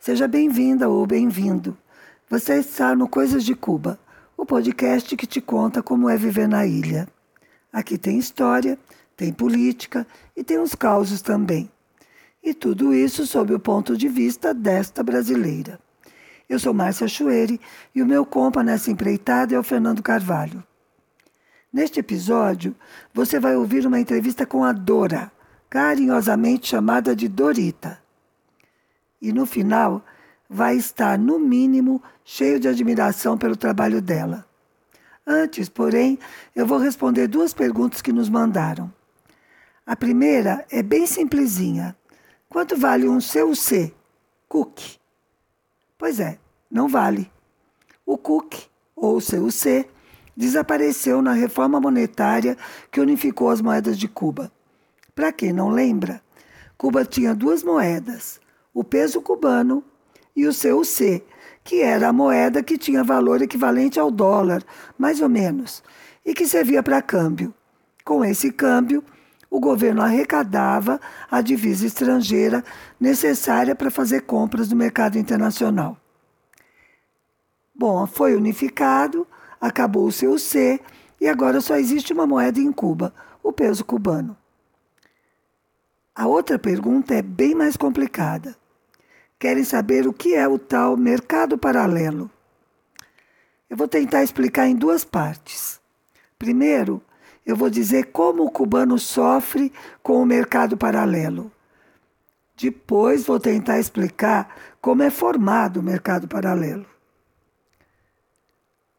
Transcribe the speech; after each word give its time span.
Seja 0.00 0.26
bem-vinda 0.26 0.88
ou 0.88 1.06
bem-vindo. 1.06 1.76
Você 2.30 2.54
está 2.54 2.96
no 2.96 3.06
Coisas 3.06 3.44
de 3.44 3.54
Cuba, 3.54 4.00
o 4.34 4.46
podcast 4.46 5.14
que 5.14 5.26
te 5.26 5.42
conta 5.42 5.82
como 5.82 6.08
é 6.08 6.16
viver 6.16 6.48
na 6.48 6.64
ilha. 6.64 7.06
Aqui 7.70 7.98
tem 7.98 8.18
história, 8.18 8.78
tem 9.14 9.30
política 9.30 10.06
e 10.34 10.42
tem 10.42 10.58
uns 10.58 10.74
causos 10.74 11.20
também. 11.20 11.70
E 12.42 12.54
tudo 12.54 12.94
isso 12.94 13.26
sob 13.26 13.52
o 13.52 13.60
ponto 13.60 13.94
de 13.94 14.08
vista 14.08 14.54
desta 14.54 15.02
brasileira. 15.02 15.78
Eu 16.48 16.58
sou 16.58 16.72
Márcia 16.72 17.06
Chueri 17.06 17.60
e 17.94 18.00
o 18.00 18.06
meu 18.06 18.24
compa 18.24 18.62
nessa 18.62 18.90
empreitada 18.90 19.54
é 19.54 19.58
o 19.58 19.62
Fernando 19.62 20.02
Carvalho. 20.02 20.64
Neste 21.70 22.00
episódio, 22.00 22.74
você 23.12 23.38
vai 23.38 23.54
ouvir 23.54 23.86
uma 23.86 24.00
entrevista 24.00 24.46
com 24.46 24.64
a 24.64 24.72
Dora, 24.72 25.30
carinhosamente 25.68 26.68
chamada 26.68 27.14
de 27.14 27.28
Dorita. 27.28 28.00
E 29.20 29.32
no 29.32 29.46
final, 29.46 30.04
vai 30.48 30.76
estar, 30.76 31.18
no 31.18 31.38
mínimo, 31.38 32.02
cheio 32.24 32.58
de 32.58 32.68
admiração 32.68 33.38
pelo 33.38 33.56
trabalho 33.56 34.00
dela. 34.02 34.46
Antes, 35.26 35.68
porém, 35.68 36.18
eu 36.56 36.66
vou 36.66 36.78
responder 36.78 37.28
duas 37.28 37.54
perguntas 37.54 38.02
que 38.02 38.12
nos 38.12 38.28
mandaram. 38.28 38.92
A 39.86 39.94
primeira 39.94 40.66
é 40.70 40.82
bem 40.82 41.06
simplesinha. 41.06 41.96
Quanto 42.48 42.76
vale 42.76 43.08
um 43.08 43.18
CUC? 43.20 43.94
Cook. 44.48 44.80
Pois 45.96 46.18
é, 46.18 46.38
não 46.70 46.88
vale. 46.88 47.30
O 48.04 48.18
Cook, 48.18 48.54
ou 48.96 49.20
CUC, 49.20 49.86
desapareceu 50.36 51.22
na 51.22 51.32
reforma 51.32 51.80
monetária 51.80 52.56
que 52.90 53.00
unificou 53.00 53.50
as 53.50 53.60
moedas 53.60 53.98
de 53.98 54.08
Cuba. 54.08 54.50
Para 55.14 55.30
quem 55.32 55.52
não 55.52 55.68
lembra, 55.68 56.22
Cuba 56.76 57.04
tinha 57.04 57.34
duas 57.34 57.62
moedas, 57.62 58.40
o 58.72 58.84
peso 58.84 59.20
cubano 59.20 59.84
e 60.34 60.46
o 60.46 60.52
CUC, 60.52 61.22
que 61.62 61.82
era 61.82 62.08
a 62.08 62.12
moeda 62.12 62.62
que 62.62 62.78
tinha 62.78 63.04
valor 63.04 63.42
equivalente 63.42 63.98
ao 63.98 64.10
dólar, 64.10 64.62
mais 64.96 65.20
ou 65.20 65.28
menos, 65.28 65.82
e 66.24 66.34
que 66.34 66.46
servia 66.46 66.82
para 66.82 67.02
câmbio. 67.02 67.52
Com 68.04 68.24
esse 68.24 68.50
câmbio, 68.50 69.04
o 69.50 69.58
governo 69.58 70.02
arrecadava 70.02 71.00
a 71.30 71.40
divisa 71.40 71.86
estrangeira 71.86 72.64
necessária 72.98 73.74
para 73.74 73.90
fazer 73.90 74.22
compras 74.22 74.70
no 74.70 74.76
mercado 74.76 75.18
internacional. 75.18 75.96
Bom, 77.74 78.06
foi 78.06 78.36
unificado, 78.36 79.26
acabou 79.60 80.06
o 80.06 80.12
CUC 80.12 80.80
e 81.20 81.28
agora 81.28 81.60
só 81.60 81.76
existe 81.76 82.12
uma 82.12 82.26
moeda 82.26 82.60
em 82.60 82.70
Cuba, 82.70 83.12
o 83.42 83.52
peso 83.52 83.84
cubano. 83.84 84.36
A 86.14 86.26
outra 86.26 86.58
pergunta 86.58 87.14
é 87.14 87.22
bem 87.22 87.54
mais 87.54 87.76
complicada. 87.76 88.59
Querem 89.40 89.64
saber 89.64 90.06
o 90.06 90.12
que 90.12 90.34
é 90.34 90.46
o 90.46 90.58
tal 90.58 90.98
mercado 90.98 91.56
paralelo? 91.56 92.30
Eu 93.70 93.76
vou 93.76 93.88
tentar 93.88 94.22
explicar 94.22 94.66
em 94.66 94.76
duas 94.76 95.02
partes. 95.02 95.80
Primeiro, 96.38 97.00
eu 97.46 97.56
vou 97.56 97.70
dizer 97.70 98.12
como 98.12 98.44
o 98.44 98.50
cubano 98.50 98.98
sofre 98.98 99.72
com 100.02 100.20
o 100.20 100.26
mercado 100.26 100.76
paralelo. 100.76 101.50
Depois, 102.54 103.24
vou 103.24 103.40
tentar 103.40 103.80
explicar 103.80 104.54
como 104.78 105.02
é 105.02 105.08
formado 105.08 105.80
o 105.80 105.82
mercado 105.82 106.28
paralelo. 106.28 106.84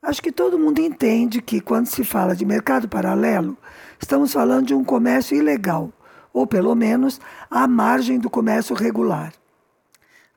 Acho 0.02 0.24
que 0.24 0.32
todo 0.32 0.58
mundo 0.58 0.80
entende 0.80 1.40
que, 1.40 1.62
quando 1.62 1.86
se 1.86 2.04
fala 2.04 2.36
de 2.36 2.48
mercado 2.48 2.90
paralelo, 2.90 3.56
estamos 4.00 4.34
falando 4.34 4.66
de 4.66 4.74
um 4.74 4.84
comércio 4.84 5.38
ilegal, 5.38 5.94
ou 6.34 6.48
pelo 6.48 6.74
menos 6.74 7.22
à 7.48 7.68
margem 7.68 8.18
do 8.18 8.28
comércio 8.28 8.76
regular. 8.76 9.34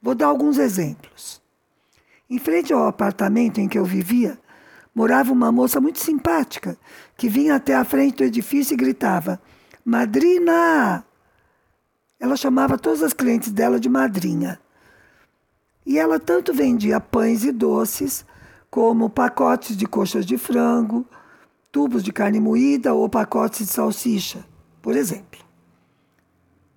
Vou 0.05 0.15
dar 0.15 0.27
alguns 0.27 0.59
exemplos. 0.59 1.41
Em 2.29 2.39
frente 2.39 2.75
ao 2.75 2.87
apartamento 2.87 3.59
em 3.59 3.67
que 3.67 3.79
eu 3.79 3.87
vivia, 3.87 4.39
morava 4.95 5.33
uma 5.33 5.51
moça 5.51 5.81
muito 5.81 5.99
simpática 5.99 6.77
que 7.17 7.27
vinha 7.27 7.55
até 7.55 7.75
a 7.75 7.87
frente 7.87 8.17
do 8.19 8.25
edifício 8.25 8.75
e 8.75 8.77
gritava: 8.77 9.41
Madrina! 9.83 11.03
Ela 12.21 12.37
chamava 12.37 12.77
todas 12.77 13.03
as 13.03 13.15
clientes 13.15 13.51
dela 13.51 13.81
de 13.81 13.89
madrinha. 13.89 14.61
E 15.87 15.99
ela 15.99 16.21
tanto 16.21 16.53
vendia 16.53 17.01
pães 17.01 17.43
e 17.43 17.51
doces 17.51 18.27
como 18.71 19.09
pacotes 19.09 19.75
de 19.75 19.87
coxas 19.87 20.27
de 20.27 20.37
frango, 20.37 21.07
tubos 21.73 22.03
de 22.03 22.13
carne 22.13 22.41
moída 22.41 22.93
ou 22.93 23.09
pacotes 23.09 23.61
de 23.69 23.73
salsicha, 23.73 24.45
por 24.83 24.97
exemplo. 24.97 25.41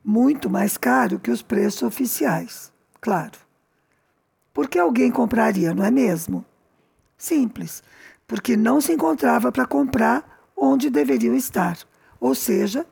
Muito 0.02 0.50
mais 0.50 0.78
caro 0.78 1.20
que 1.20 1.30
os 1.30 1.42
preços 1.42 1.84
oficiais, 1.84 2.72
claro. 3.00 3.38
Por 4.54 4.68
que 4.68 4.80
alguém 4.80 5.12
compraria, 5.12 5.74
não 5.74 5.84
é 5.84 5.92
mesmo? 5.92 6.44
Simples, 7.18 7.84
porque 8.28 8.58
não 8.58 8.82
se 8.82 8.94
encontrava 8.94 9.52
para 9.52 9.66
comprar 9.66 10.42
onde 10.56 10.90
deveriam 10.90 11.36
estar, 11.36 11.78
ou 12.20 12.34
seja, 12.34 12.86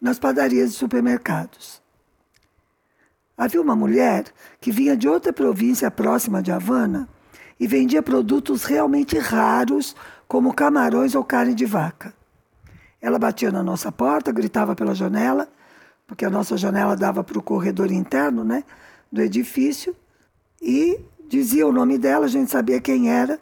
nas 0.00 0.18
padarias 0.18 0.70
e 0.70 0.74
supermercados. 0.74 1.82
Havia 3.36 3.60
uma 3.60 3.76
mulher 3.76 4.24
que 4.60 4.70
vinha 4.70 4.96
de 4.96 5.08
outra 5.08 5.32
província 5.32 5.90
próxima 5.90 6.42
de 6.42 6.50
Havana 6.50 7.08
e 7.58 7.66
vendia 7.66 8.02
produtos 8.02 8.64
realmente 8.64 9.18
raros, 9.18 9.94
como 10.28 10.54
camarões 10.54 11.14
ou 11.14 11.24
carne 11.24 11.54
de 11.54 11.64
vaca. 11.64 12.14
Ela 13.00 13.18
batia 13.18 13.50
na 13.50 13.62
nossa 13.62 13.92
porta, 13.92 14.32
gritava 14.32 14.74
pela 14.74 14.94
janela, 14.94 15.48
porque 16.06 16.24
a 16.24 16.30
nossa 16.30 16.56
janela 16.56 16.96
dava 16.96 17.22
para 17.22 17.38
o 17.38 17.42
corredor 17.42 17.90
interno 17.90 18.42
né, 18.42 18.64
do 19.16 19.22
edifício, 19.22 19.96
e 20.62 21.00
dizia 21.28 21.66
o 21.66 21.72
nome 21.72 21.98
dela, 21.98 22.26
a 22.26 22.28
gente 22.28 22.50
sabia 22.50 22.80
quem 22.80 23.10
era, 23.10 23.40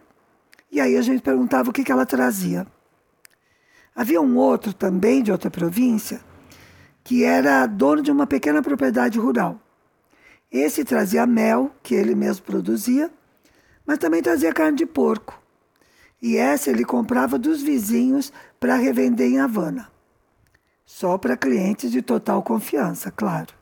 e 0.71 0.81
aí 0.81 0.97
a 0.97 1.01
gente 1.01 1.21
perguntava 1.21 1.69
o 1.69 1.73
que, 1.73 1.83
que 1.83 1.91
ela 1.91 2.05
trazia. 2.05 2.65
Havia 3.95 4.21
um 4.21 4.35
outro 4.35 4.73
também, 4.73 5.21
de 5.21 5.31
outra 5.31 5.49
província, 5.49 6.19
que 7.03 7.23
era 7.23 7.65
dono 7.65 8.01
de 8.01 8.11
uma 8.11 8.27
pequena 8.27 8.61
propriedade 8.61 9.19
rural. 9.19 9.59
Esse 10.51 10.83
trazia 10.83 11.25
mel, 11.25 11.71
que 11.83 11.95
ele 11.95 12.15
mesmo 12.15 12.45
produzia, 12.45 13.11
mas 13.85 13.97
também 13.97 14.21
trazia 14.21 14.53
carne 14.53 14.77
de 14.77 14.85
porco. 14.85 15.39
E 16.21 16.37
essa 16.37 16.69
ele 16.69 16.83
comprava 16.83 17.37
dos 17.37 17.61
vizinhos 17.61 18.33
para 18.59 18.75
revender 18.75 19.27
em 19.27 19.39
Havana. 19.39 19.91
Só 20.85 21.17
para 21.17 21.37
clientes 21.37 21.91
de 21.91 22.01
total 22.01 22.41
confiança, 22.41 23.11
claro. 23.11 23.53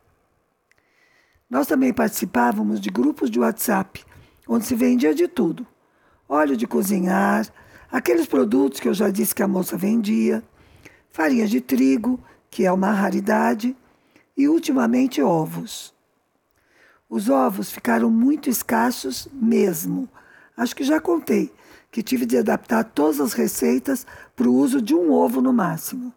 Nós 1.53 1.67
também 1.67 1.93
participávamos 1.93 2.81
de 2.81 2.89
grupos 2.89 3.29
de 3.29 3.39
WhatsApp, 3.39 4.03
onde 4.47 4.65
se 4.65 4.73
vendia 4.73 5.13
de 5.13 5.27
tudo: 5.27 5.67
óleo 6.27 6.57
de 6.57 6.65
cozinhar, 6.65 7.47
aqueles 7.91 8.25
produtos 8.25 8.79
que 8.79 8.87
eu 8.87 8.93
já 8.95 9.11
disse 9.11 9.35
que 9.35 9.43
a 9.43 9.47
moça 9.47 9.77
vendia, 9.77 10.43
farinha 11.11 11.45
de 11.45 11.61
trigo, 11.61 12.19
que 12.49 12.65
é 12.65 12.71
uma 12.71 12.91
raridade, 12.91 13.77
e 14.35 14.47
ultimamente 14.47 15.21
ovos. 15.21 15.93
Os 17.07 17.29
ovos 17.29 17.69
ficaram 17.69 18.09
muito 18.09 18.49
escassos 18.49 19.27
mesmo. 19.31 20.09
Acho 20.57 20.75
que 20.75 20.83
já 20.83 20.99
contei 20.99 21.53
que 21.91 22.01
tive 22.01 22.25
de 22.25 22.35
adaptar 22.35 22.83
todas 22.83 23.19
as 23.21 23.33
receitas 23.33 24.07
para 24.35 24.49
o 24.49 24.55
uso 24.55 24.81
de 24.81 24.95
um 24.95 25.11
ovo 25.11 25.39
no 25.39 25.53
máximo. 25.53 26.11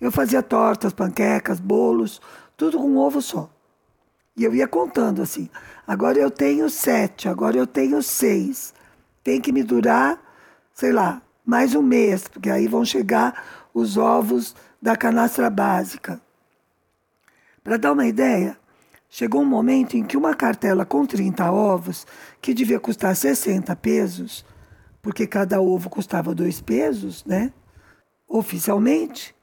Eu 0.00 0.12
fazia 0.12 0.44
tortas, 0.44 0.92
panquecas, 0.92 1.58
bolos, 1.58 2.22
tudo 2.56 2.78
com 2.78 2.88
um 2.88 2.98
ovo 2.98 3.20
só. 3.20 3.50
E 4.40 4.44
eu 4.44 4.54
ia 4.54 4.66
contando 4.66 5.20
assim: 5.20 5.50
agora 5.86 6.18
eu 6.18 6.30
tenho 6.30 6.70
sete, 6.70 7.28
agora 7.28 7.58
eu 7.58 7.66
tenho 7.66 8.02
seis. 8.02 8.72
Tem 9.22 9.38
que 9.38 9.52
me 9.52 9.62
durar, 9.62 10.18
sei 10.72 10.92
lá, 10.92 11.20
mais 11.44 11.74
um 11.74 11.82
mês, 11.82 12.26
porque 12.26 12.48
aí 12.48 12.66
vão 12.66 12.82
chegar 12.82 13.68
os 13.74 13.98
ovos 13.98 14.56
da 14.80 14.96
canastra 14.96 15.50
básica. 15.50 16.18
Para 17.62 17.76
dar 17.76 17.92
uma 17.92 18.06
ideia, 18.06 18.58
Chegou 19.12 19.42
um 19.42 19.44
momento 19.44 19.96
em 19.96 20.04
que 20.04 20.16
uma 20.16 20.36
cartela 20.36 20.86
com 20.86 21.04
30 21.04 21.50
ovos, 21.50 22.06
que 22.40 22.54
devia 22.54 22.78
custar 22.78 23.16
60 23.16 23.74
pesos, 23.74 24.46
porque 25.02 25.26
cada 25.26 25.60
ovo 25.60 25.90
custava 25.90 26.32
dois 26.32 26.60
pesos, 26.60 27.24
né? 27.24 27.52
Oficialmente, 28.28 29.34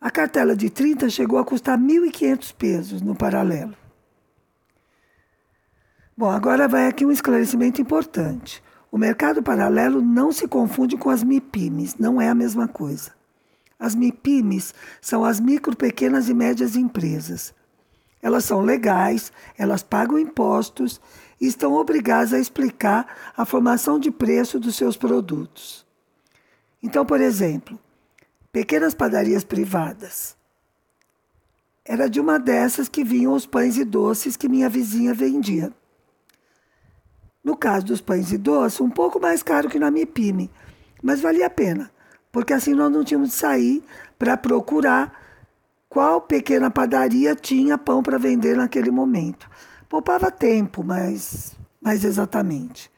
a 0.00 0.10
cartela 0.10 0.56
de 0.56 0.68
30 0.68 1.08
chegou 1.08 1.38
a 1.38 1.44
custar 1.44 1.78
1.500 1.78 2.52
pesos 2.56 3.00
no 3.00 3.14
paralelo. 3.14 3.76
Bom, 6.20 6.28
agora 6.28 6.68
vai 6.68 6.86
aqui 6.86 7.06
um 7.06 7.10
esclarecimento 7.10 7.80
importante. 7.80 8.62
O 8.92 8.98
mercado 8.98 9.42
paralelo 9.42 10.02
não 10.02 10.30
se 10.30 10.46
confunde 10.46 10.98
com 10.98 11.08
as 11.08 11.24
MIPIMES, 11.24 11.96
não 11.96 12.20
é 12.20 12.28
a 12.28 12.34
mesma 12.34 12.68
coisa. 12.68 13.12
As 13.78 13.94
MIPIMES 13.94 14.74
são 15.00 15.24
as 15.24 15.40
micro, 15.40 15.74
pequenas 15.74 16.28
e 16.28 16.34
médias 16.34 16.76
empresas. 16.76 17.54
Elas 18.20 18.44
são 18.44 18.60
legais, 18.60 19.32
elas 19.56 19.82
pagam 19.82 20.18
impostos 20.18 21.00
e 21.40 21.46
estão 21.46 21.72
obrigadas 21.72 22.34
a 22.34 22.38
explicar 22.38 23.06
a 23.34 23.46
formação 23.46 23.98
de 23.98 24.10
preço 24.10 24.60
dos 24.60 24.76
seus 24.76 24.98
produtos. 24.98 25.86
Então, 26.82 27.06
por 27.06 27.22
exemplo, 27.22 27.80
pequenas 28.52 28.92
padarias 28.92 29.42
privadas. 29.42 30.36
Era 31.82 32.10
de 32.10 32.20
uma 32.20 32.38
dessas 32.38 32.90
que 32.90 33.02
vinham 33.02 33.32
os 33.32 33.46
pães 33.46 33.78
e 33.78 33.86
doces 33.86 34.36
que 34.36 34.50
minha 34.50 34.68
vizinha 34.68 35.14
vendia. 35.14 35.72
No 37.42 37.56
caso 37.56 37.86
dos 37.86 38.00
pães 38.00 38.32
e 38.32 38.38
doces, 38.38 38.80
um 38.80 38.90
pouco 38.90 39.18
mais 39.18 39.42
caro 39.42 39.68
que 39.68 39.78
na 39.78 39.90
MIPIME, 39.90 40.50
mas 41.02 41.20
valia 41.20 41.46
a 41.46 41.50
pena, 41.50 41.90
porque 42.30 42.52
assim 42.52 42.74
nós 42.74 42.92
não 42.92 43.02
tínhamos 43.02 43.30
de 43.30 43.34
sair 43.36 43.82
para 44.18 44.36
procurar 44.36 45.18
qual 45.88 46.20
pequena 46.20 46.70
padaria 46.70 47.34
tinha 47.34 47.78
pão 47.78 48.02
para 48.02 48.18
vender 48.18 48.56
naquele 48.56 48.90
momento. 48.90 49.48
Poupava 49.88 50.30
tempo, 50.30 50.84
mas 50.84 51.56
mais 51.80 52.04
exatamente. 52.04 52.90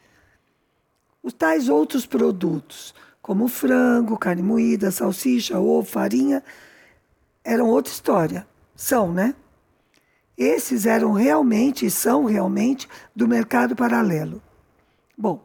Os 1.23 1.33
tais 1.33 1.69
outros 1.69 2.05
produtos, 2.05 2.93
como 3.23 3.47
frango, 3.47 4.19
carne 4.19 4.43
moída, 4.43 4.91
salsicha, 4.91 5.59
ovo, 5.59 5.89
farinha, 5.89 6.43
eram 7.45 7.69
outra 7.69 7.93
história. 7.93 8.47
São, 8.75 9.13
né? 9.13 9.35
Esses 10.37 10.87
eram 10.87 11.13
realmente 11.13 11.87
e 11.87 11.91
são 11.91 12.25
realmente 12.25 12.89
do 13.15 13.29
mercado 13.29 13.77
paralelo. 13.77 14.43
Bom, 15.17 15.45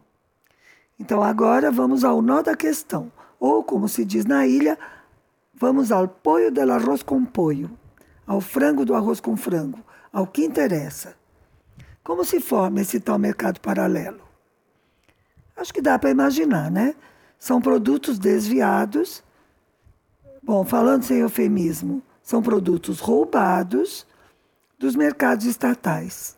então 1.00 1.22
agora 1.22 1.70
vamos 1.70 2.04
ao 2.04 2.22
nó 2.22 2.42
da 2.42 2.56
questão, 2.56 3.12
ou 3.40 3.64
como 3.64 3.88
se 3.88 4.06
diz 4.06 4.26
na 4.26 4.48
ilha, 4.48 4.78
vamos 5.54 5.92
ao 5.92 6.08
poio 6.08 6.52
do 6.52 6.62
arroz 6.72 7.04
com 7.04 7.24
poio, 7.26 7.70
ao 8.26 8.40
frango 8.40 8.86
do 8.86 8.96
arroz 8.96 9.20
com 9.20 9.36
frango, 9.36 9.80
ao 10.12 10.26
que 10.26 10.44
interessa. 10.44 11.16
Como 12.04 12.24
se 12.24 12.40
forma 12.40 12.82
esse 12.82 13.00
tal 13.00 13.20
mercado 13.20 13.60
paralelo? 13.60 14.22
Acho 15.56 15.74
que 15.74 15.82
dá 15.82 16.00
para 16.00 16.10
imaginar, 16.10 16.72
né? 16.72 16.96
São 17.38 17.62
produtos 17.62 18.18
desviados. 18.18 19.24
Bom, 20.42 20.64
falando 20.64 21.04
sem 21.04 21.18
eufemismo, 21.18 22.02
são 22.24 22.42
produtos 22.42 23.00
roubados 23.00 24.08
dos 24.78 24.96
mercados 24.96 25.46
estatais. 25.46 26.36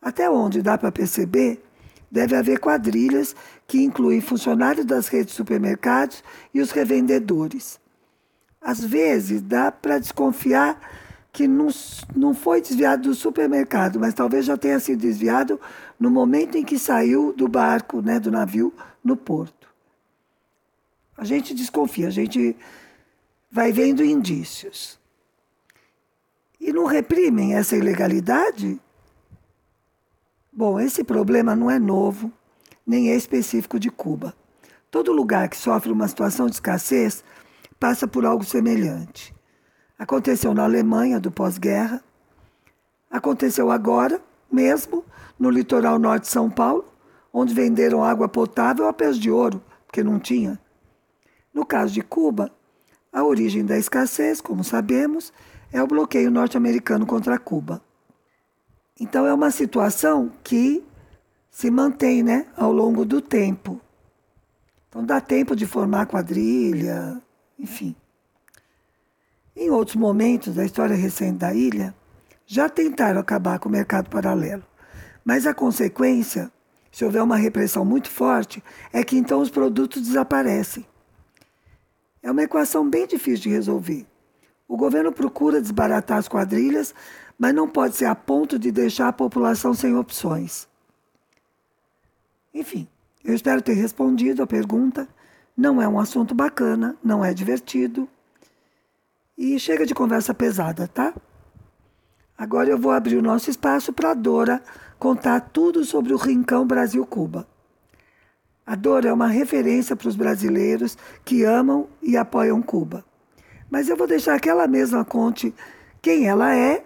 Até 0.00 0.28
onde 0.30 0.62
dá 0.62 0.76
para 0.78 0.92
perceber, 0.92 1.62
deve 2.10 2.36
haver 2.36 2.58
quadrilhas 2.58 3.34
que 3.66 3.82
incluem 3.82 4.20
funcionários 4.20 4.86
das 4.86 5.08
redes 5.08 5.28
de 5.28 5.36
supermercados 5.36 6.22
e 6.52 6.60
os 6.60 6.70
revendedores. 6.70 7.78
Às 8.60 8.84
vezes 8.84 9.40
dá 9.42 9.70
para 9.70 9.98
desconfiar 9.98 10.80
que 11.32 11.46
não, 11.46 11.68
não 12.16 12.34
foi 12.34 12.60
desviado 12.60 13.08
do 13.08 13.14
supermercado, 13.14 14.00
mas 14.00 14.14
talvez 14.14 14.46
já 14.46 14.56
tenha 14.56 14.80
sido 14.80 15.00
desviado 15.00 15.60
no 15.98 16.10
momento 16.10 16.56
em 16.56 16.64
que 16.64 16.78
saiu 16.78 17.32
do 17.32 17.46
barco, 17.46 18.00
né, 18.00 18.18
do 18.18 18.30
navio, 18.30 18.72
no 19.04 19.16
porto. 19.16 19.68
A 21.16 21.24
gente 21.24 21.54
desconfia, 21.54 22.08
a 22.08 22.10
gente 22.10 22.56
vai 23.50 23.72
vendo 23.72 24.04
indícios. 24.04 24.97
E 26.60 26.72
não 26.72 26.84
reprimem 26.84 27.54
essa 27.54 27.76
ilegalidade? 27.76 28.80
Bom, 30.52 30.80
esse 30.80 31.04
problema 31.04 31.54
não 31.54 31.70
é 31.70 31.78
novo, 31.78 32.32
nem 32.86 33.10
é 33.10 33.16
específico 33.16 33.78
de 33.78 33.90
Cuba. 33.90 34.34
Todo 34.90 35.12
lugar 35.12 35.48
que 35.48 35.56
sofre 35.56 35.92
uma 35.92 36.08
situação 36.08 36.46
de 36.46 36.54
escassez 36.54 37.22
passa 37.78 38.08
por 38.08 38.24
algo 38.24 38.44
semelhante. 38.44 39.34
Aconteceu 39.98 40.54
na 40.54 40.64
Alemanha 40.64 41.20
do 41.20 41.30
pós-guerra, 41.30 42.02
aconteceu 43.10 43.70
agora 43.70 44.20
mesmo 44.50 45.04
no 45.38 45.50
litoral 45.50 45.98
norte 45.98 46.24
de 46.24 46.28
São 46.28 46.50
Paulo, 46.50 46.84
onde 47.32 47.54
venderam 47.54 48.02
água 48.02 48.28
potável 48.28 48.88
a 48.88 48.92
pés 48.92 49.18
de 49.18 49.30
ouro, 49.30 49.62
porque 49.86 50.02
não 50.02 50.18
tinha. 50.18 50.58
No 51.52 51.64
caso 51.64 51.92
de 51.92 52.02
Cuba, 52.02 52.50
a 53.12 53.22
origem 53.22 53.64
da 53.64 53.78
escassez, 53.78 54.40
como 54.40 54.64
sabemos, 54.64 55.32
é 55.72 55.82
o 55.82 55.86
bloqueio 55.86 56.30
norte-americano 56.30 57.06
contra 57.06 57.38
Cuba. 57.38 57.82
Então 59.00 59.26
é 59.26 59.32
uma 59.32 59.50
situação 59.50 60.32
que 60.42 60.84
se 61.50 61.70
mantém 61.70 62.22
né, 62.22 62.46
ao 62.56 62.72
longo 62.72 63.04
do 63.04 63.20
tempo. 63.20 63.80
Então 64.88 65.04
dá 65.04 65.20
tempo 65.20 65.54
de 65.54 65.66
formar 65.66 66.06
quadrilha, 66.06 67.22
enfim. 67.58 67.94
Em 69.54 69.70
outros 69.70 69.96
momentos 69.96 70.54
da 70.54 70.64
história 70.64 70.96
recente 70.96 71.38
da 71.38 71.52
ilha, 71.52 71.94
já 72.46 72.68
tentaram 72.68 73.20
acabar 73.20 73.58
com 73.58 73.68
o 73.68 73.72
mercado 73.72 74.08
paralelo. 74.08 74.64
Mas 75.24 75.46
a 75.46 75.52
consequência, 75.52 76.50
se 76.90 77.04
houver 77.04 77.22
uma 77.22 77.36
repressão 77.36 77.84
muito 77.84 78.08
forte, 78.08 78.62
é 78.92 79.04
que 79.04 79.16
então 79.16 79.40
os 79.40 79.50
produtos 79.50 80.02
desaparecem. 80.02 80.86
É 82.22 82.30
uma 82.30 82.42
equação 82.42 82.88
bem 82.88 83.06
difícil 83.06 83.42
de 83.42 83.50
resolver. 83.50 84.06
O 84.68 84.76
governo 84.76 85.10
procura 85.10 85.62
desbaratar 85.62 86.18
as 86.18 86.28
quadrilhas, 86.28 86.94
mas 87.38 87.54
não 87.54 87.66
pode 87.66 87.96
ser 87.96 88.04
a 88.04 88.14
ponto 88.14 88.58
de 88.58 88.70
deixar 88.70 89.08
a 89.08 89.12
população 89.12 89.72
sem 89.72 89.96
opções. 89.96 90.68
Enfim, 92.52 92.86
eu 93.24 93.34
espero 93.34 93.62
ter 93.62 93.72
respondido 93.72 94.42
a 94.42 94.46
pergunta. 94.46 95.08
Não 95.56 95.80
é 95.80 95.88
um 95.88 95.98
assunto 95.98 96.34
bacana, 96.34 96.96
não 97.02 97.24
é 97.24 97.32
divertido. 97.32 98.06
E 99.36 99.58
chega 99.58 99.86
de 99.86 99.94
conversa 99.94 100.34
pesada, 100.34 100.86
tá? 100.86 101.14
Agora 102.36 102.68
eu 102.68 102.78
vou 102.78 102.92
abrir 102.92 103.16
o 103.16 103.22
nosso 103.22 103.48
espaço 103.48 103.92
para 103.92 104.10
a 104.10 104.14
Dora 104.14 104.62
contar 104.98 105.40
tudo 105.40 105.84
sobre 105.84 106.12
o 106.12 106.16
Rincão 106.16 106.66
Brasil-Cuba. 106.66 107.48
A 108.66 108.74
Dora 108.74 109.08
é 109.08 109.12
uma 109.12 109.28
referência 109.28 109.96
para 109.96 110.08
os 110.08 110.14
brasileiros 110.14 110.98
que 111.24 111.42
amam 111.42 111.88
e 112.02 112.16
apoiam 112.16 112.60
Cuba. 112.60 113.07
Mas 113.70 113.88
eu 113.88 113.96
vou 113.96 114.06
deixar 114.06 114.40
que 114.40 114.48
ela 114.48 114.66
mesma 114.66 115.04
conte 115.04 115.54
quem 116.00 116.26
ela 116.26 116.54
é 116.54 116.84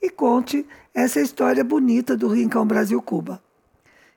e 0.00 0.08
conte 0.08 0.66
essa 0.94 1.20
história 1.20 1.64
bonita 1.64 2.16
do 2.16 2.28
Rincão 2.28 2.66
Brasil-Cuba. 2.66 3.42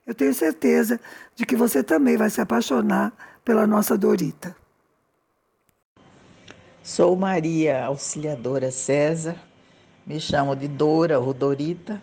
Eu 0.05 0.15
tenho 0.15 0.33
certeza 0.33 0.99
de 1.35 1.45
que 1.45 1.55
você 1.55 1.83
também 1.83 2.15
vai 2.15 2.29
se 2.29 2.39
apaixonar 2.39 3.11
pela 3.43 3.67
nossa 3.67 3.97
Dorita. 3.97 4.55
Sou 6.81 7.15
Maria 7.17 7.85
Auxiliadora 7.85 8.71
César, 8.71 9.35
me 10.05 10.21
chamo 10.21 10.55
de 10.55 10.69
Dora 10.69 11.19
ou 11.19 11.33
Dorita, 11.33 12.01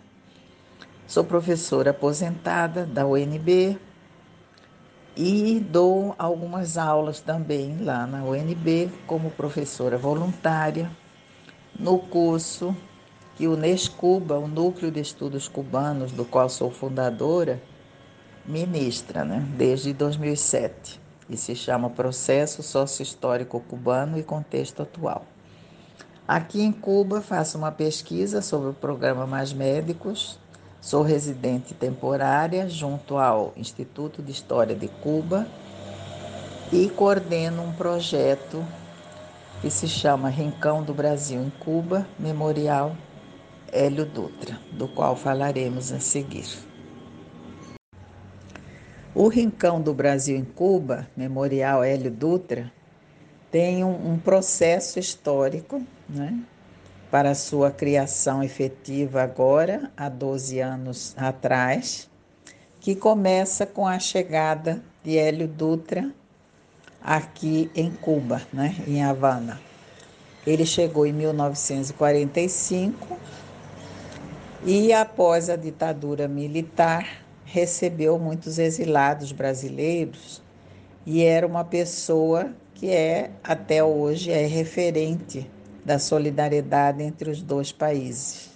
sou 1.07 1.23
professora 1.23 1.89
aposentada 1.89 2.85
da 2.85 3.07
UNB 3.07 3.79
e 5.15 5.59
dou 5.59 6.13
algumas 6.17 6.77
aulas 6.77 7.19
também 7.19 7.77
lá 7.79 8.05
na 8.05 8.23
UNB 8.23 8.91
como 9.07 9.31
professora 9.31 9.97
voluntária 9.97 10.91
no 11.77 11.99
curso 11.99 12.75
que 13.35 13.47
o 13.47 13.55
NESCUBA, 13.55 14.37
o 14.37 14.47
Núcleo 14.47 14.91
de 14.91 15.01
Estudos 15.01 15.47
Cubanos, 15.47 16.11
do 16.11 16.23
qual 16.23 16.47
sou 16.47 16.71
fundadora, 16.71 17.61
ministra 18.45 19.25
né, 19.25 19.45
desde 19.57 19.93
2007 19.93 21.01
e 21.29 21.35
se 21.35 21.55
chama 21.55 21.89
Processo 21.89 22.61
Sócio-Histórico 22.61 23.59
Cubano 23.59 24.17
e 24.17 24.23
Contexto 24.23 24.83
Atual. 24.83 25.25
Aqui 26.27 26.61
em 26.61 26.71
Cuba 26.71 27.21
faço 27.21 27.57
uma 27.57 27.71
pesquisa 27.71 28.41
sobre 28.41 28.69
o 28.69 28.73
programa 28.73 29.27
Mais 29.27 29.51
Médicos 29.53 30.39
Sou 30.85 31.01
residente 31.01 31.73
temporária 31.73 32.69
junto 32.69 33.17
ao 33.17 33.53
Instituto 33.57 34.21
de 34.21 34.31
História 34.31 34.75
de 34.75 34.87
Cuba 34.87 35.47
e 36.71 36.87
coordeno 36.89 37.63
um 37.63 37.71
projeto 37.71 38.63
que 39.61 39.71
se 39.71 39.87
chama 39.87 40.29
Rincão 40.29 40.83
do 40.83 40.93
Brasil 40.93 41.41
em 41.41 41.49
Cuba, 41.49 42.07
Memorial 42.19 42.95
Hélio 43.71 44.05
Dutra, 44.05 44.59
do 44.73 44.87
qual 44.87 45.15
falaremos 45.15 45.91
a 45.91 45.99
seguir. 45.99 46.55
O 49.15 49.27
Rincão 49.27 49.81
do 49.81 49.91
Brasil 49.91 50.37
em 50.37 50.45
Cuba, 50.45 51.07
Memorial 51.17 51.83
Hélio 51.83 52.11
Dutra, 52.11 52.71
tem 53.49 53.83
um, 53.83 54.11
um 54.11 54.19
processo 54.19 54.99
histórico, 54.99 55.81
né? 56.07 56.43
Para 57.09 57.35
sua 57.35 57.71
criação 57.71 58.43
efetiva 58.43 59.21
agora, 59.21 59.91
há 59.95 60.09
12 60.09 60.59
anos 60.59 61.13
atrás, 61.17 62.09
que 62.79 62.95
começa 62.95 63.65
com 63.65 63.87
a 63.87 63.99
chegada 63.99 64.83
de 65.03 65.17
Hélio 65.17 65.47
Dutra 65.47 66.11
aqui 67.01 67.71
em 67.75 67.91
Cuba, 67.91 68.41
né, 68.51 68.75
em 68.87 69.03
Havana. 69.03 69.59
Ele 70.45 70.65
chegou 70.65 71.05
em 71.05 71.13
1945 71.13 73.17
e, 74.65 74.91
após 74.93 75.49
a 75.49 75.55
ditadura 75.55 76.27
militar, 76.27 77.23
recebeu 77.45 78.19
muitos 78.19 78.59
exilados 78.59 79.31
brasileiros 79.31 80.43
e 81.05 81.23
era 81.23 81.45
uma 81.45 81.63
pessoa 81.63 82.51
que 82.73 82.89
é 82.89 83.31
até 83.43 83.83
hoje 83.83 84.31
é 84.31 84.45
referente 84.45 85.49
da 85.85 85.99
solidariedade 85.99 87.03
entre 87.03 87.29
os 87.29 87.41
dois 87.41 87.71
países. 87.71 88.49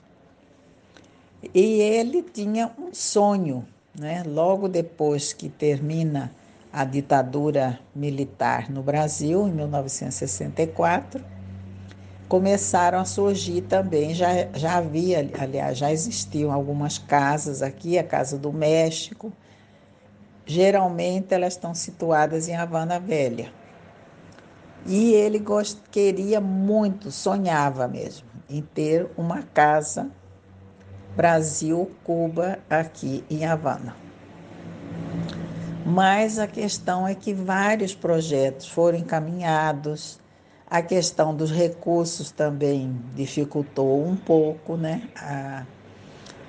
E 1.54 1.80
ele 1.80 2.24
tinha 2.24 2.72
um 2.78 2.94
sonho, 2.94 3.66
né? 3.98 4.24
logo 4.26 4.68
depois 4.68 5.32
que 5.32 5.48
termina 5.48 6.34
a 6.74 6.84
ditadura 6.84 7.80
militar 7.96 8.70
no 8.70 8.82
Brasil, 8.82 9.48
em 9.48 9.52
1964, 9.52 11.24
começaram 12.28 13.00
a 13.00 13.06
surgir 13.06 13.62
também. 13.62 14.14
Já, 14.14 14.48
já 14.54 14.78
havia, 14.78 15.30
aliás, 15.40 15.78
já 15.78 15.92
existiam 15.92 16.52
algumas 16.52 16.98
casas 16.98 17.62
aqui, 17.62 17.98
a 17.98 18.04
Casa 18.04 18.38
do 18.38 18.52
México. 18.52 19.32
Geralmente 20.46 21.34
elas 21.34 21.54
estão 21.54 21.74
situadas 21.74 22.48
em 22.50 22.56
Havana 22.56 23.00
Velha. 23.00 23.59
E 24.86 25.14
ele 25.14 25.40
gost... 25.40 25.80
queria 25.92 26.40
muito, 26.40 27.12
sonhava 27.12 27.88
mesmo, 27.88 28.28
em 28.50 28.62
ter 28.62 29.10
uma 29.18 29.44
casa 29.44 30.10
Brasil-Cuba 31.16 32.60
aqui 32.70 33.24
em 33.30 33.46
Havana. 33.46 33.96
Mas 35.86 36.38
a 36.40 36.48
questão 36.48 37.08
é 37.08 37.16
que 37.16 37.34
vários 37.34 37.96
projetos 37.96 38.68
foram 38.68 38.98
encaminhados, 38.98 40.20
a 40.70 40.82
questão 40.82 41.36
dos 41.36 41.52
recursos 41.52 42.30
também 42.32 42.96
dificultou 43.16 44.06
um 44.06 44.16
pouco 44.16 44.78
né, 44.78 45.10
a, 45.16 45.66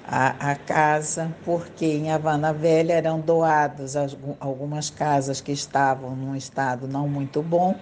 a, 0.07 0.51
a 0.51 0.57
casa, 0.57 1.35
porque 1.43 1.87
em 1.87 2.11
Havana 2.11 2.53
Velha 2.53 2.93
eram 2.93 3.19
doadas 3.19 3.95
algumas 4.39 4.91
casas 4.91 5.41
que 5.41 5.53
estavam 5.53 6.15
num 6.15 6.37
estado 6.37 6.87
não 6.87 7.09
muito 7.09 7.43
bom 7.43 7.75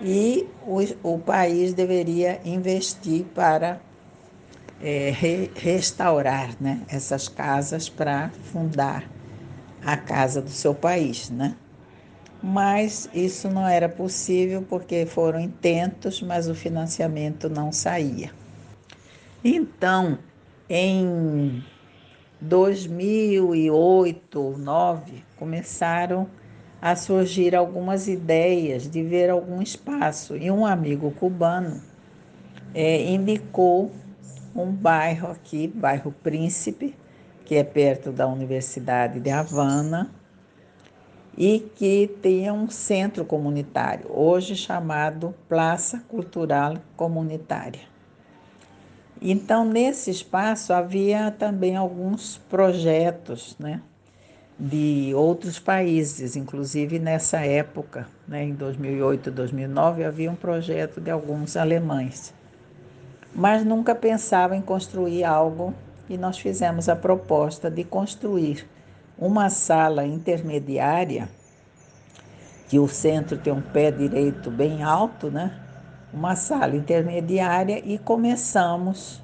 e 0.00 0.48
o, 0.66 1.14
o 1.14 1.18
país 1.18 1.72
deveria 1.72 2.40
investir 2.44 3.24
para 3.34 3.80
é, 4.80 5.10
re, 5.10 5.50
restaurar 5.54 6.50
né, 6.60 6.82
essas 6.88 7.28
casas 7.28 7.88
para 7.88 8.30
fundar 8.52 9.08
a 9.84 9.96
casa 9.96 10.40
do 10.42 10.50
seu 10.50 10.74
país, 10.74 11.30
né? 11.30 11.56
Mas 12.42 13.08
isso 13.14 13.48
não 13.48 13.66
era 13.66 13.88
possível 13.88 14.66
porque 14.68 15.06
foram 15.06 15.38
intentos, 15.38 16.20
mas 16.20 16.48
o 16.48 16.54
financiamento 16.54 17.48
não 17.48 17.70
saía. 17.70 18.32
Então, 19.44 20.18
em 20.68 21.62
2008, 22.40 24.20
2009, 24.30 25.24
começaram 25.38 26.28
a 26.82 26.96
surgir 26.96 27.54
algumas 27.54 28.08
ideias 28.08 28.90
de 28.90 29.04
ver 29.04 29.30
algum 29.30 29.62
espaço 29.62 30.36
e 30.36 30.50
um 30.50 30.66
amigo 30.66 31.12
cubano 31.12 31.80
é, 32.74 33.08
indicou 33.08 33.92
um 34.52 34.72
bairro 34.72 35.30
aqui, 35.30 35.68
bairro 35.68 36.12
Príncipe, 36.24 36.96
que 37.44 37.54
é 37.54 37.62
perto 37.62 38.10
da 38.10 38.26
Universidade 38.26 39.20
de 39.20 39.30
Havana 39.30 40.10
e 41.38 41.60
que 41.76 42.08
tem 42.20 42.50
um 42.50 42.68
centro 42.68 43.24
comunitário, 43.24 44.06
hoje 44.12 44.56
chamado 44.56 45.32
Praça 45.48 46.02
Cultural 46.08 46.78
Comunitária. 46.96 47.92
Então, 49.20 49.64
nesse 49.64 50.10
espaço 50.10 50.72
havia 50.72 51.30
também 51.30 51.76
alguns 51.76 52.38
projetos 52.50 53.56
né, 53.56 53.80
de 54.58 55.12
outros 55.14 55.58
países, 55.58 56.36
inclusive 56.36 56.98
nessa 56.98 57.40
época, 57.40 58.06
né, 58.28 58.44
em 58.44 58.54
2008, 58.54 59.30
2009, 59.30 60.04
havia 60.04 60.30
um 60.30 60.36
projeto 60.36 61.00
de 61.00 61.10
alguns 61.10 61.56
alemães. 61.56 62.32
Mas 63.34 63.64
nunca 63.64 63.94
pensava 63.94 64.54
em 64.54 64.60
construir 64.60 65.24
algo 65.24 65.74
e 66.08 66.18
nós 66.18 66.38
fizemos 66.38 66.88
a 66.88 66.94
proposta 66.94 67.70
de 67.70 67.82
construir 67.82 68.68
uma 69.18 69.48
sala 69.50 70.04
intermediária, 70.04 71.28
que 72.68 72.78
o 72.78 72.88
centro 72.88 73.38
tem 73.38 73.52
um 73.52 73.62
pé 73.62 73.90
direito 73.90 74.50
bem 74.50 74.82
alto, 74.82 75.30
né? 75.30 75.58
Uma 76.12 76.36
sala 76.36 76.76
intermediária 76.76 77.80
e 77.84 77.98
começamos 77.98 79.22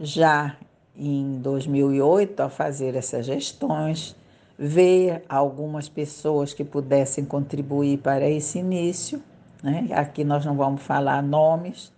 já 0.00 0.56
em 0.96 1.38
2008 1.40 2.40
a 2.40 2.48
fazer 2.48 2.96
essas 2.96 3.26
gestões, 3.26 4.16
ver 4.58 5.22
algumas 5.28 5.88
pessoas 5.88 6.52
que 6.52 6.64
pudessem 6.64 7.24
contribuir 7.24 7.98
para 7.98 8.28
esse 8.28 8.58
início. 8.58 9.22
Né? 9.62 9.88
Aqui 9.92 10.24
nós 10.24 10.44
não 10.44 10.56
vamos 10.56 10.82
falar 10.82 11.22
nomes, 11.22 11.92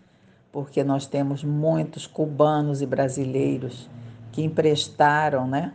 porque 0.53 0.85
nós 0.85 1.07
temos 1.07 1.43
muitos 1.43 2.07
cubanos 2.07 2.83
e 2.83 2.87
brasileiros 2.87 3.89
que 4.31 4.43
emprestaram 4.43 5.49
né, 5.49 5.73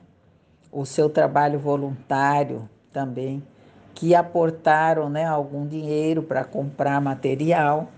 o 0.71 0.85
seu 0.85 1.09
trabalho 1.09 1.57
voluntário 1.57 2.69
também, 2.93 3.43
que 3.93 4.13
aportaram 4.13 5.09
né, 5.09 5.25
algum 5.25 5.65
dinheiro 5.65 6.21
para 6.21 6.43
comprar 6.43 7.01
material 7.01 7.89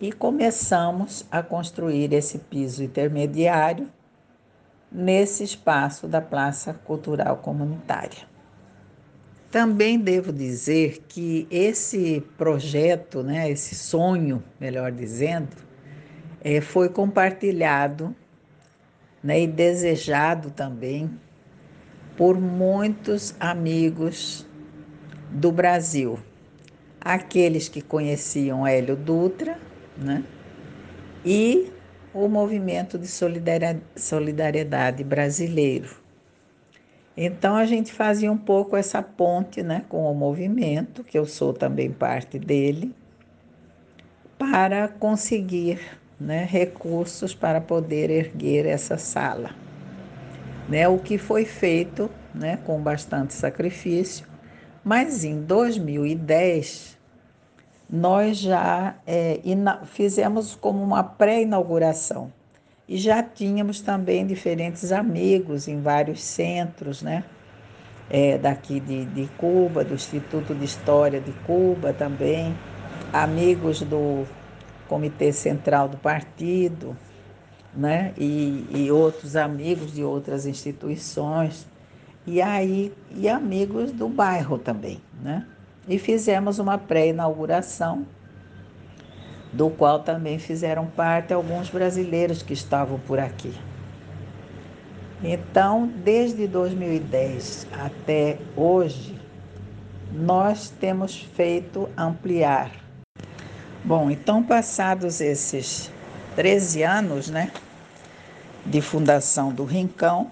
e 0.00 0.12
começamos 0.12 1.26
a 1.30 1.42
construir 1.42 2.12
esse 2.12 2.38
piso 2.38 2.82
intermediário 2.82 3.88
nesse 4.94 5.42
espaço 5.42 6.06
da 6.06 6.20
Praça 6.20 6.72
Cultural 6.72 7.38
Comunitária. 7.38 8.32
Também 9.50 9.98
devo 9.98 10.32
dizer 10.32 11.02
que 11.08 11.48
esse 11.50 12.24
projeto, 12.38 13.20
né, 13.20 13.50
esse 13.50 13.74
sonho, 13.74 14.42
melhor 14.60 14.92
dizendo, 14.92 15.56
é, 16.40 16.60
foi 16.60 16.88
compartilhado 16.88 18.14
né, 19.22 19.40
e 19.40 19.46
desejado 19.48 20.50
também 20.50 21.10
por 22.16 22.40
muitos 22.40 23.34
amigos 23.40 24.46
do 25.30 25.50
Brasil. 25.50 26.18
Aqueles 27.00 27.68
que 27.68 27.82
conheciam 27.82 28.64
Hélio 28.66 28.94
Dutra 28.94 29.58
né, 29.96 30.22
e 31.24 31.72
o 32.14 32.28
movimento 32.28 32.96
de 32.96 33.08
solidariedade 33.08 35.02
brasileiro. 35.02 35.96
Então 37.16 37.56
a 37.56 37.64
gente 37.64 37.92
fazia 37.92 38.30
um 38.30 38.38
pouco 38.38 38.76
essa 38.76 39.02
ponte 39.02 39.62
né, 39.62 39.84
com 39.88 40.10
o 40.10 40.14
movimento, 40.14 41.02
que 41.02 41.18
eu 41.18 41.26
sou 41.26 41.52
também 41.52 41.90
parte 41.90 42.38
dele, 42.38 42.94
para 44.38 44.88
conseguir 44.88 45.80
né, 46.18 46.46
recursos 46.48 47.34
para 47.34 47.60
poder 47.60 48.10
erguer 48.10 48.66
essa 48.66 48.96
sala. 48.96 49.50
Né, 50.68 50.88
o 50.88 50.98
que 50.98 51.18
foi 51.18 51.44
feito 51.44 52.10
né, 52.34 52.58
com 52.64 52.80
bastante 52.80 53.34
sacrifício, 53.34 54.26
mas 54.82 55.24
em 55.24 55.40
2010 55.42 56.93
nós 57.88 58.38
já 58.38 58.94
é, 59.06 59.40
fizemos 59.84 60.54
como 60.54 60.82
uma 60.82 61.02
pré-inauguração 61.02 62.32
e 62.88 62.96
já 62.96 63.22
tínhamos 63.22 63.80
também 63.80 64.26
diferentes 64.26 64.92
amigos 64.92 65.68
em 65.68 65.80
vários 65.80 66.22
centros, 66.22 67.02
né? 67.02 67.24
É, 68.10 68.36
daqui 68.36 68.80
de, 68.80 69.06
de 69.06 69.26
Cuba, 69.38 69.82
do 69.82 69.94
Instituto 69.94 70.54
de 70.54 70.64
História 70.64 71.20
de 71.20 71.32
Cuba 71.32 71.92
também, 71.92 72.54
amigos 73.12 73.80
do 73.80 74.26
Comitê 74.86 75.32
Central 75.32 75.88
do 75.88 75.96
Partido, 75.96 76.96
né? 77.74 78.12
E, 78.18 78.66
e 78.70 78.90
outros 78.90 79.36
amigos 79.36 79.92
de 79.92 80.04
outras 80.04 80.46
instituições, 80.46 81.66
e 82.26 82.42
aí 82.42 82.92
e 83.10 83.28
amigos 83.28 83.92
do 83.92 84.08
bairro 84.08 84.58
também, 84.58 85.00
né? 85.22 85.46
E 85.88 85.98
fizemos 85.98 86.58
uma 86.58 86.78
pré-inauguração, 86.78 88.06
do 89.52 89.70
qual 89.70 90.00
também 90.00 90.38
fizeram 90.38 90.86
parte 90.86 91.32
alguns 91.32 91.70
brasileiros 91.70 92.42
que 92.42 92.52
estavam 92.52 92.98
por 92.98 93.18
aqui. 93.18 93.54
Então, 95.22 95.86
desde 95.86 96.46
2010 96.46 97.66
até 97.72 98.38
hoje, 98.56 99.18
nós 100.12 100.70
temos 100.70 101.16
feito 101.16 101.88
ampliar 101.96 102.84
Bom, 103.86 104.10
então 104.10 104.42
passados 104.42 105.20
esses 105.20 105.90
13 106.36 106.82
anos, 106.82 107.28
né, 107.28 107.52
de 108.64 108.80
fundação 108.80 109.52
do 109.52 109.62
Rincão, 109.62 110.30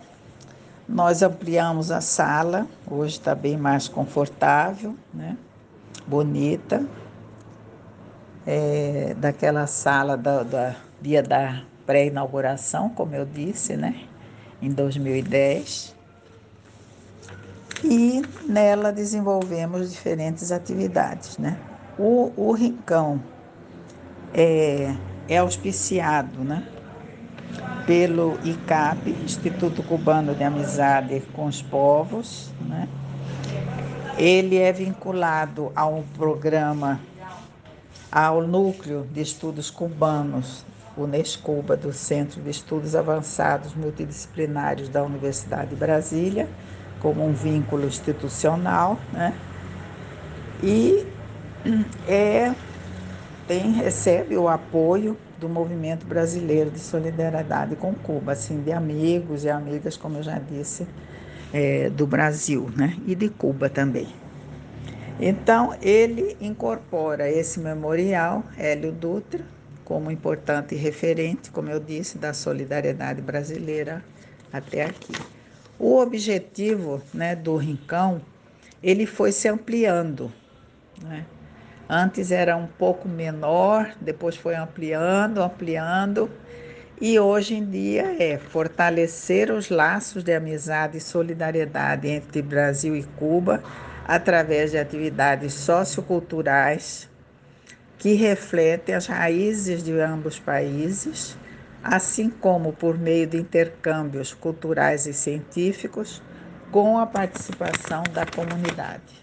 nós 0.88 1.22
ampliamos 1.22 1.90
a 1.90 2.00
sala, 2.00 2.66
hoje 2.90 3.18
está 3.18 3.34
bem 3.34 3.56
mais 3.56 3.88
confortável, 3.88 4.94
né, 5.12 5.36
bonita, 6.06 6.84
é, 8.46 9.14
daquela 9.16 9.66
sala 9.66 10.16
da, 10.16 10.42
da 10.42 10.76
dia 11.00 11.22
da 11.22 11.62
pré-inauguração, 11.86 12.88
como 12.88 13.14
eu 13.14 13.24
disse, 13.24 13.76
né, 13.76 14.04
em 14.60 14.70
2010. 14.70 15.94
E 17.84 18.22
nela 18.48 18.92
desenvolvemos 18.92 19.90
diferentes 19.92 20.52
atividades, 20.52 21.38
né. 21.38 21.58
O, 21.98 22.32
o 22.36 22.52
Rincão 22.52 23.20
é, 24.32 24.94
é 25.28 25.38
auspiciado 25.38 26.42
né, 26.42 26.66
pelo 27.87 28.38
ICAP, 28.44 29.11
Instituto 29.25 29.82
Cubano 29.82 30.35
de 30.35 30.44
Amizade 30.44 31.23
com 31.32 31.47
os 31.47 31.61
Povos. 31.61 32.50
Né? 32.61 32.88
Ele 34.16 34.56
é 34.59 34.73
vinculado 34.73 35.73
a 35.75 35.87
um 35.87 36.02
programa 36.02 37.00
ao 38.11 38.42
Núcleo 38.42 39.06
de 39.12 39.23
Estudos 39.23 39.71
Cubanos, 39.71 40.64
Unescuba, 40.97 41.76
do 41.76 41.92
Centro 41.92 42.40
de 42.42 42.50
Estudos 42.50 42.94
Avançados 42.94 43.75
Multidisciplinares 43.75 44.88
da 44.88 45.02
Universidade 45.02 45.71
de 45.71 45.76
Brasília, 45.76 46.49
como 47.00 47.26
um 47.26 47.32
vínculo 47.32 47.87
institucional, 47.87 48.99
né? 49.12 49.35
E 50.62 51.06
é, 52.06 52.54
tem, 53.49 53.73
recebe 53.73 54.37
o 54.37 54.49
apoio 54.49 55.16
do 55.42 55.49
movimento 55.49 56.06
brasileiro 56.06 56.70
de 56.70 56.78
solidariedade 56.78 57.75
com 57.75 57.92
Cuba, 57.92 58.32
assim, 58.32 58.62
de 58.62 58.70
amigos 58.70 59.42
e 59.44 59.50
amigas, 59.50 59.96
como 59.96 60.18
eu 60.18 60.22
já 60.22 60.38
disse, 60.38 60.87
é, 61.52 61.90
do 61.90 62.06
Brasil, 62.06 62.70
né? 62.76 62.96
E 63.08 63.16
de 63.16 63.28
Cuba 63.28 63.68
também. 63.68 64.06
Então, 65.18 65.76
ele 65.82 66.37
incorpora 66.40 67.28
esse 67.28 67.58
memorial, 67.58 68.44
Hélio 68.56 68.92
Dutra, 68.92 69.44
como 69.84 70.12
importante 70.12 70.76
referente, 70.76 71.50
como 71.50 71.68
eu 71.68 71.80
disse, 71.80 72.18
da 72.18 72.32
solidariedade 72.32 73.20
brasileira 73.20 74.02
até 74.52 74.84
aqui. 74.84 75.12
O 75.76 75.99
objetivo 75.99 77.02
né, 77.12 77.34
do 77.34 77.56
Rincão, 77.56 78.22
ele 78.80 79.06
foi 79.06 79.32
se 79.32 79.49
ampliando. 79.49 80.32
Né? 81.02 81.26
Antes 81.94 82.32
era 82.32 82.56
um 82.56 82.66
pouco 82.66 83.06
menor, 83.06 83.92
depois 84.00 84.34
foi 84.34 84.54
ampliando, 84.54 85.42
ampliando, 85.42 86.30
e 86.99 87.20
hoje 87.20 87.54
em 87.54 87.66
dia 87.66 88.16
é 88.18 88.38
fortalecer 88.38 89.50
os 89.50 89.68
laços 89.68 90.25
de 90.25 90.32
amizade 90.32 90.96
e 90.96 91.00
solidariedade 91.02 92.08
entre 92.08 92.40
Brasil 92.40 92.96
e 92.96 93.02
Cuba 93.02 93.62
através 94.08 94.70
de 94.70 94.78
atividades 94.78 95.52
socioculturais 95.52 97.11
que 97.99 98.14
refletem 98.14 98.94
as 98.94 99.06
raízes 99.06 99.82
de 99.82 99.92
ambos 100.00 100.38
países, 100.38 101.37
assim 101.84 102.30
como 102.30 102.72
por 102.72 102.96
meio 102.96 103.26
de 103.26 103.37
intercâmbios 103.37 104.32
culturais 104.32 105.06
e 105.06 105.12
científicos 105.12 106.22
com 106.70 106.99
a 106.99 107.06
participação 107.06 108.02
da 108.14 108.25
comunidade. 108.25 109.22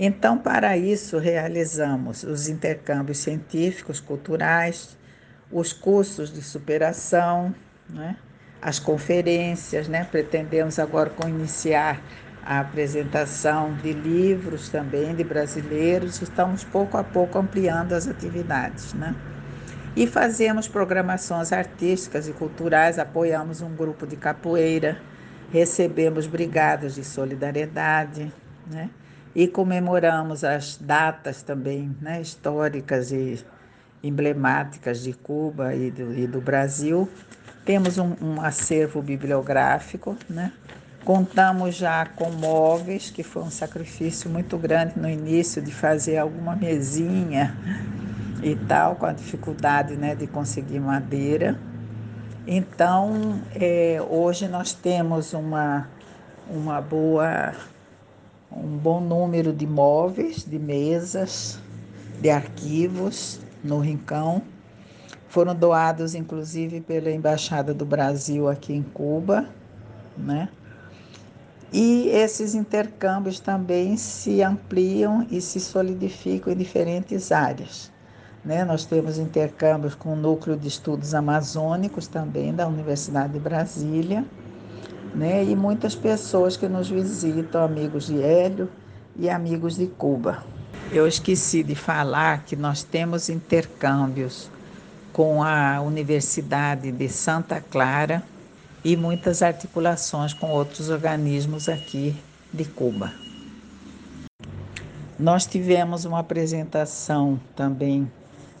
Então, 0.00 0.38
para 0.38 0.76
isso, 0.76 1.18
realizamos 1.18 2.22
os 2.22 2.48
intercâmbios 2.48 3.18
científicos, 3.18 3.98
culturais, 3.98 4.96
os 5.50 5.72
cursos 5.72 6.32
de 6.32 6.40
superação, 6.40 7.52
né? 7.90 8.16
as 8.62 8.78
conferências, 8.78 9.88
né? 9.88 10.06
pretendemos 10.08 10.78
agora 10.78 11.10
iniciar 11.26 12.00
a 12.46 12.60
apresentação 12.60 13.74
de 13.74 13.92
livros 13.92 14.68
também 14.68 15.16
de 15.16 15.24
brasileiros. 15.24 16.22
Estamos 16.22 16.62
pouco 16.62 16.96
a 16.96 17.02
pouco 17.02 17.36
ampliando 17.36 17.92
as 17.92 18.06
atividades, 18.06 18.94
né? 18.94 19.16
E 19.96 20.06
fazemos 20.06 20.68
programações 20.68 21.52
artísticas 21.52 22.28
e 22.28 22.32
culturais, 22.32 23.00
apoiamos 23.00 23.60
um 23.62 23.74
grupo 23.74 24.06
de 24.06 24.16
capoeira, 24.16 25.00
recebemos 25.52 26.26
brigadas 26.26 26.94
de 26.94 27.04
solidariedade, 27.04 28.32
né? 28.70 28.88
E 29.34 29.46
comemoramos 29.46 30.42
as 30.44 30.76
datas 30.76 31.42
também, 31.42 31.94
né, 32.00 32.20
históricas 32.20 33.12
e 33.12 33.44
emblemáticas 34.02 35.02
de 35.02 35.12
Cuba 35.12 35.74
e 35.74 35.90
do, 35.90 36.18
e 36.18 36.26
do 36.26 36.40
Brasil. 36.40 37.08
Temos 37.64 37.98
um, 37.98 38.14
um 38.20 38.40
acervo 38.40 39.02
bibliográfico, 39.02 40.16
né? 40.28 40.52
Contamos 41.04 41.74
já 41.74 42.04
com 42.04 42.30
móveis, 42.30 43.10
que 43.10 43.22
foi 43.22 43.42
um 43.42 43.50
sacrifício 43.50 44.28
muito 44.28 44.58
grande 44.58 44.98
no 44.98 45.08
início 45.08 45.62
de 45.62 45.72
fazer 45.72 46.18
alguma 46.18 46.54
mesinha 46.54 47.56
e 48.42 48.54
tal, 48.54 48.96
com 48.96 49.06
a 49.06 49.12
dificuldade 49.12 49.96
né, 49.96 50.14
de 50.14 50.26
conseguir 50.26 50.80
madeira. 50.80 51.58
Então, 52.46 53.40
é, 53.54 54.02
hoje 54.08 54.48
nós 54.48 54.72
temos 54.72 55.32
uma, 55.32 55.88
uma 56.48 56.80
boa, 56.80 57.52
um 58.50 58.76
bom 58.76 59.00
número 59.00 59.52
de 59.52 59.66
móveis, 59.66 60.44
de 60.44 60.58
mesas, 60.58 61.58
de 62.20 62.30
arquivos 62.30 63.40
no 63.62 63.78
Rincão. 63.78 64.42
Foram 65.28 65.54
doados, 65.54 66.14
inclusive, 66.14 66.80
pela 66.80 67.10
Embaixada 67.10 67.74
do 67.74 67.84
Brasil 67.84 68.48
aqui 68.48 68.72
em 68.72 68.82
Cuba, 68.82 69.46
né? 70.16 70.48
E 71.70 72.08
esses 72.08 72.54
intercâmbios 72.54 73.40
também 73.40 73.96
se 73.98 74.42
ampliam 74.42 75.26
e 75.30 75.38
se 75.38 75.60
solidificam 75.60 76.52
em 76.52 76.56
diferentes 76.56 77.30
áreas. 77.30 77.92
Né? 78.42 78.64
Nós 78.64 78.86
temos 78.86 79.18
intercâmbios 79.18 79.94
com 79.94 80.14
o 80.14 80.16
Núcleo 80.16 80.56
de 80.56 80.66
Estudos 80.66 81.12
Amazônicos 81.12 82.06
também 82.06 82.54
da 82.54 82.66
Universidade 82.66 83.34
de 83.34 83.38
Brasília, 83.38 84.24
né? 85.14 85.44
e 85.44 85.56
muitas 85.56 85.94
pessoas 85.94 86.56
que 86.56 86.68
nos 86.68 86.88
visitam, 86.88 87.64
amigos 87.64 88.06
de 88.06 88.22
Hélio 88.22 88.68
e 89.16 89.28
amigos 89.28 89.76
de 89.76 89.86
Cuba. 89.86 90.44
Eu 90.92 91.06
esqueci 91.06 91.62
de 91.62 91.74
falar 91.74 92.44
que 92.44 92.56
nós 92.56 92.82
temos 92.82 93.28
intercâmbios 93.28 94.50
com 95.12 95.42
a 95.42 95.80
Universidade 95.80 96.92
de 96.92 97.08
Santa 97.08 97.60
Clara, 97.60 98.22
e 98.84 98.96
muitas 98.96 99.42
articulações 99.42 100.32
com 100.32 100.50
outros 100.50 100.88
organismos 100.88 101.68
aqui 101.68 102.16
de 102.52 102.64
Cuba. 102.64 103.12
Nós 105.18 105.46
tivemos 105.46 106.04
uma 106.04 106.20
apresentação 106.20 107.40
também 107.56 108.10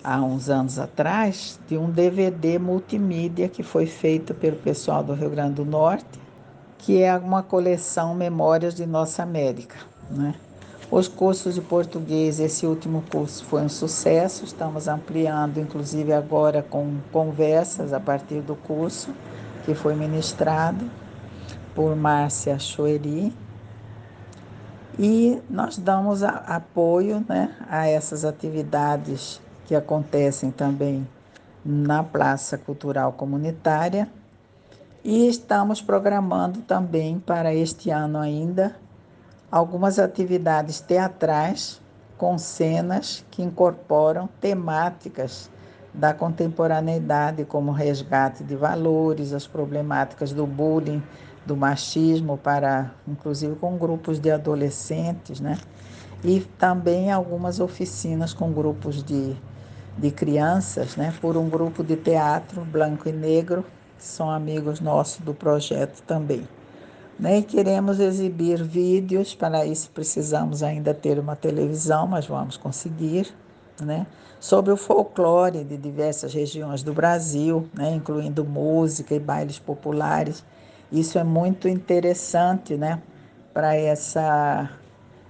há 0.02 0.20
uns 0.20 0.48
anos 0.48 0.78
atrás 0.78 1.58
de 1.68 1.76
um 1.76 1.90
DVD 1.90 2.58
multimídia 2.58 3.48
que 3.48 3.62
foi 3.62 3.86
feito 3.86 4.34
pelo 4.34 4.56
pessoal 4.56 5.04
do 5.04 5.14
Rio 5.14 5.30
Grande 5.30 5.54
do 5.54 5.64
Norte, 5.64 6.18
que 6.78 7.02
é 7.02 7.16
uma 7.16 7.42
coleção 7.42 8.14
Memórias 8.14 8.74
de 8.74 8.86
Nossa 8.86 9.22
América. 9.22 9.76
Né? 10.10 10.34
Os 10.90 11.06
cursos 11.06 11.54
de 11.54 11.60
português, 11.60 12.40
esse 12.40 12.66
último 12.66 13.04
curso 13.10 13.44
foi 13.44 13.60
um 13.60 13.68
sucesso, 13.68 14.44
estamos 14.44 14.88
ampliando, 14.88 15.58
inclusive 15.58 16.14
agora 16.14 16.62
com 16.62 16.96
conversas 17.12 17.92
a 17.92 18.00
partir 18.00 18.40
do 18.40 18.56
curso 18.56 19.12
que 19.66 19.74
foi 19.74 19.94
ministrado 19.94 20.90
por 21.74 21.94
Márcia 21.94 22.58
Choeri. 22.58 23.34
E 24.98 25.40
nós 25.50 25.76
damos 25.76 26.22
a, 26.22 26.30
apoio 26.30 27.24
né, 27.28 27.54
a 27.68 27.86
essas 27.86 28.24
atividades 28.24 29.40
que 29.66 29.74
acontecem 29.74 30.50
também 30.50 31.06
na 31.62 32.02
Praça 32.02 32.56
Cultural 32.56 33.12
Comunitária. 33.12 34.08
E 35.04 35.28
estamos 35.28 35.80
programando 35.80 36.60
também 36.60 37.20
para 37.20 37.54
este 37.54 37.88
ano 37.88 38.18
ainda 38.18 38.74
algumas 39.50 39.98
atividades 39.98 40.80
teatrais 40.80 41.80
com 42.16 42.36
cenas 42.36 43.24
que 43.30 43.40
incorporam 43.40 44.28
temáticas 44.40 45.48
da 45.94 46.12
contemporaneidade, 46.12 47.44
como 47.44 47.70
resgate 47.70 48.42
de 48.42 48.56
valores, 48.56 49.32
as 49.32 49.46
problemáticas 49.46 50.32
do 50.32 50.46
bullying, 50.46 51.02
do 51.46 51.56
machismo, 51.56 52.36
para 52.36 52.92
inclusive 53.06 53.54
com 53.56 53.78
grupos 53.78 54.18
de 54.18 54.30
adolescentes, 54.30 55.40
né? 55.40 55.58
E 56.24 56.40
também 56.58 57.10
algumas 57.12 57.60
oficinas 57.60 58.34
com 58.34 58.52
grupos 58.52 59.02
de, 59.02 59.34
de 59.96 60.10
crianças, 60.10 60.96
né? 60.96 61.14
Por 61.20 61.36
um 61.36 61.48
grupo 61.48 61.84
de 61.84 61.96
teatro 61.96 62.64
branco 62.64 63.08
e 63.08 63.12
negro, 63.12 63.64
que 63.98 64.04
são 64.04 64.30
amigos 64.30 64.80
nossos 64.80 65.18
do 65.18 65.34
projeto 65.34 66.00
também. 66.02 66.46
Né? 67.18 67.38
E 67.38 67.42
queremos 67.42 67.98
exibir 67.98 68.62
vídeos, 68.62 69.34
para 69.34 69.66
isso 69.66 69.90
precisamos 69.90 70.62
ainda 70.62 70.94
ter 70.94 71.18
uma 71.18 71.34
televisão, 71.34 72.06
mas 72.06 72.26
vamos 72.26 72.56
conseguir 72.56 73.34
né, 73.82 74.06
sobre 74.38 74.72
o 74.72 74.76
folclore 74.76 75.64
de 75.64 75.76
diversas 75.76 76.32
regiões 76.32 76.82
do 76.82 76.92
Brasil, 76.92 77.68
né, 77.74 77.90
incluindo 77.90 78.44
música 78.44 79.14
e 79.14 79.18
bailes 79.18 79.58
populares. 79.58 80.44
Isso 80.92 81.18
é 81.18 81.24
muito 81.24 81.68
interessante 81.68 82.76
né, 82.76 83.02
para 83.52 83.74
essa, 83.74 84.70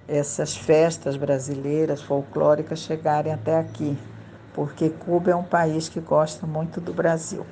essas 0.07 0.55
festas 0.55 1.17
brasileiras 1.17 2.03
folclóricas 2.03 2.79
chegarem 2.79 3.33
até 3.33 3.57
aqui, 3.57 3.97
porque 4.53 4.89
Cuba 4.89 5.31
é 5.31 5.35
um 5.35 5.43
país 5.43 5.89
que 5.89 5.99
gosta 5.99 6.45
muito 6.45 6.79
do 6.79 6.93
Brasil. 6.93 7.43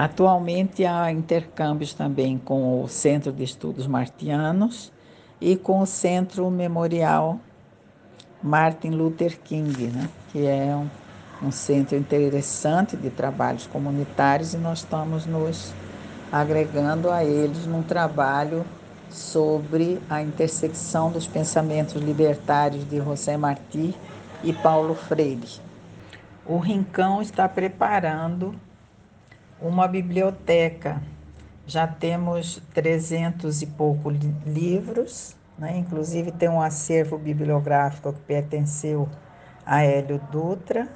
Atualmente 0.00 0.86
há 0.86 1.10
intercâmbios 1.10 1.92
também 1.92 2.38
com 2.38 2.84
o 2.84 2.86
Centro 2.86 3.32
de 3.32 3.42
Estudos 3.42 3.88
Martianos 3.88 4.92
e 5.40 5.56
com 5.56 5.80
o 5.80 5.86
Centro 5.86 6.48
Memorial 6.52 7.40
Martin 8.40 8.90
Luther 8.90 9.40
King, 9.40 9.88
né? 9.88 10.08
que 10.30 10.46
é 10.46 10.72
um, 10.72 11.48
um 11.48 11.50
centro 11.50 11.96
interessante 11.96 12.96
de 12.96 13.10
trabalhos 13.10 13.66
comunitários 13.66 14.54
e 14.54 14.56
nós 14.56 14.78
estamos 14.78 15.26
nos 15.26 15.74
agregando 16.30 17.10
a 17.10 17.24
eles 17.24 17.66
num 17.66 17.82
trabalho 17.82 18.64
sobre 19.10 20.00
a 20.08 20.22
intersecção 20.22 21.10
dos 21.10 21.26
pensamentos 21.26 22.00
libertários 22.00 22.88
de 22.88 22.98
José 22.98 23.36
Martí 23.36 23.96
e 24.44 24.52
Paulo 24.52 24.94
Freire. 24.94 25.58
O 26.46 26.58
Rincão 26.58 27.20
está 27.20 27.48
preparando 27.48 28.54
uma 29.60 29.88
biblioteca. 29.88 31.02
Já 31.66 31.86
temos 31.86 32.62
trezentos 32.72 33.60
e 33.60 33.66
poucos 33.66 34.16
livros, 34.46 35.36
né? 35.58 35.76
inclusive 35.76 36.32
tem 36.32 36.48
um 36.48 36.62
acervo 36.62 37.18
bibliográfico 37.18 38.12
que 38.12 38.20
pertenceu 38.20 39.08
a 39.66 39.82
Hélio 39.82 40.20
Dutra, 40.30 40.88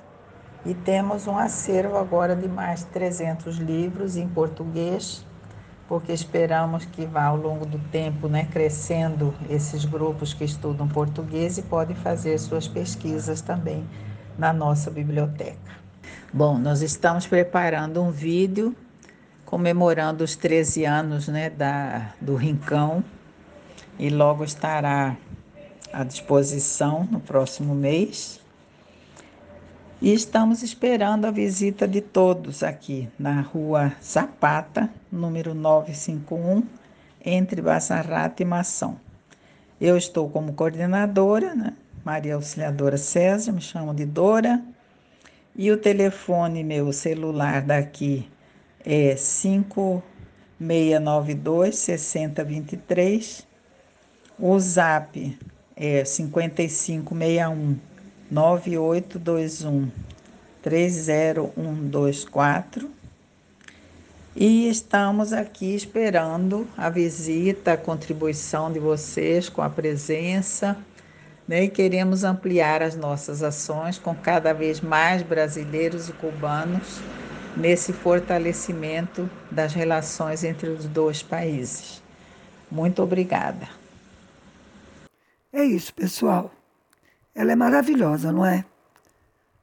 e 0.64 0.74
temos 0.74 1.26
um 1.26 1.36
acervo 1.36 1.96
agora 1.96 2.36
de 2.36 2.48
mais 2.48 2.84
300 2.84 3.58
livros 3.58 4.16
em 4.16 4.28
português, 4.28 5.26
porque 5.88 6.12
esperamos 6.12 6.84
que 6.84 7.04
vá 7.04 7.24
ao 7.24 7.36
longo 7.36 7.66
do 7.66 7.78
tempo 7.90 8.28
né, 8.28 8.44
crescendo 8.44 9.34
esses 9.50 9.84
grupos 9.84 10.32
que 10.32 10.44
estudam 10.44 10.86
português 10.88 11.58
e 11.58 11.62
podem 11.62 11.96
fazer 11.96 12.38
suas 12.38 12.68
pesquisas 12.68 13.42
também 13.42 13.84
na 14.38 14.52
nossa 14.52 14.90
biblioteca. 14.90 15.82
Bom, 16.32 16.58
nós 16.58 16.82
estamos 16.82 17.26
preparando 17.26 18.02
um 18.02 18.10
vídeo 18.10 18.74
comemorando 19.44 20.24
os 20.24 20.34
13 20.34 20.86
anos 20.86 21.28
né, 21.28 21.50
da, 21.50 22.14
do 22.20 22.36
Rincão 22.36 23.04
e 23.98 24.08
logo 24.08 24.44
estará 24.44 25.14
à 25.92 26.02
disposição 26.04 27.06
no 27.10 27.20
próximo 27.20 27.74
mês. 27.74 28.40
E 30.00 30.12
estamos 30.12 30.62
esperando 30.62 31.26
a 31.26 31.30
visita 31.30 31.86
de 31.86 32.00
todos 32.00 32.62
aqui 32.62 33.08
na 33.18 33.40
rua 33.42 33.92
Zapata, 34.02 34.90
número 35.12 35.54
951, 35.54 36.62
entre 37.24 37.60
Bassarrata 37.60 38.42
e 38.42 38.46
Mação. 38.46 38.96
Eu 39.80 39.96
estou 39.96 40.30
como 40.30 40.54
coordenadora, 40.54 41.54
né? 41.54 41.74
Maria 42.04 42.34
Auxiliadora 42.34 42.96
César, 42.96 43.52
me 43.52 43.60
chamo 43.60 43.94
de 43.94 44.04
Dora. 44.04 44.60
E 45.54 45.70
o 45.70 45.76
telefone 45.76 46.64
meu 46.64 46.94
celular 46.94 47.60
daqui 47.60 48.26
é 48.84 49.14
5692 49.16 51.76
6023. 51.76 53.46
O 54.38 54.58
zap 54.58 55.38
é 55.76 56.06
5561 56.06 57.78
9821 58.30 59.90
30124. 60.62 62.90
E 64.34 64.70
estamos 64.70 65.34
aqui 65.34 65.74
esperando 65.74 66.66
a 66.78 66.88
visita, 66.88 67.74
a 67.74 67.76
contribuição 67.76 68.72
de 68.72 68.78
vocês 68.78 69.50
com 69.50 69.60
a 69.60 69.68
presença 69.68 70.78
né? 71.46 71.64
e 71.64 71.68
queremos 71.68 72.24
ampliar 72.24 72.82
as 72.82 72.96
nossas 72.96 73.42
ações 73.42 73.98
com 73.98 74.14
cada 74.14 74.52
vez 74.52 74.80
mais 74.80 75.22
brasileiros 75.22 76.08
e 76.08 76.12
cubanos 76.12 77.00
nesse 77.56 77.92
fortalecimento 77.92 79.28
das 79.50 79.74
relações 79.74 80.44
entre 80.44 80.68
os 80.68 80.86
dois 80.86 81.22
países. 81.22 82.02
Muito 82.70 83.02
obrigada. 83.02 83.68
É 85.52 85.62
isso, 85.64 85.92
pessoal. 85.92 86.50
Ela 87.34 87.52
é 87.52 87.56
maravilhosa, 87.56 88.32
não 88.32 88.44
é? 88.44 88.64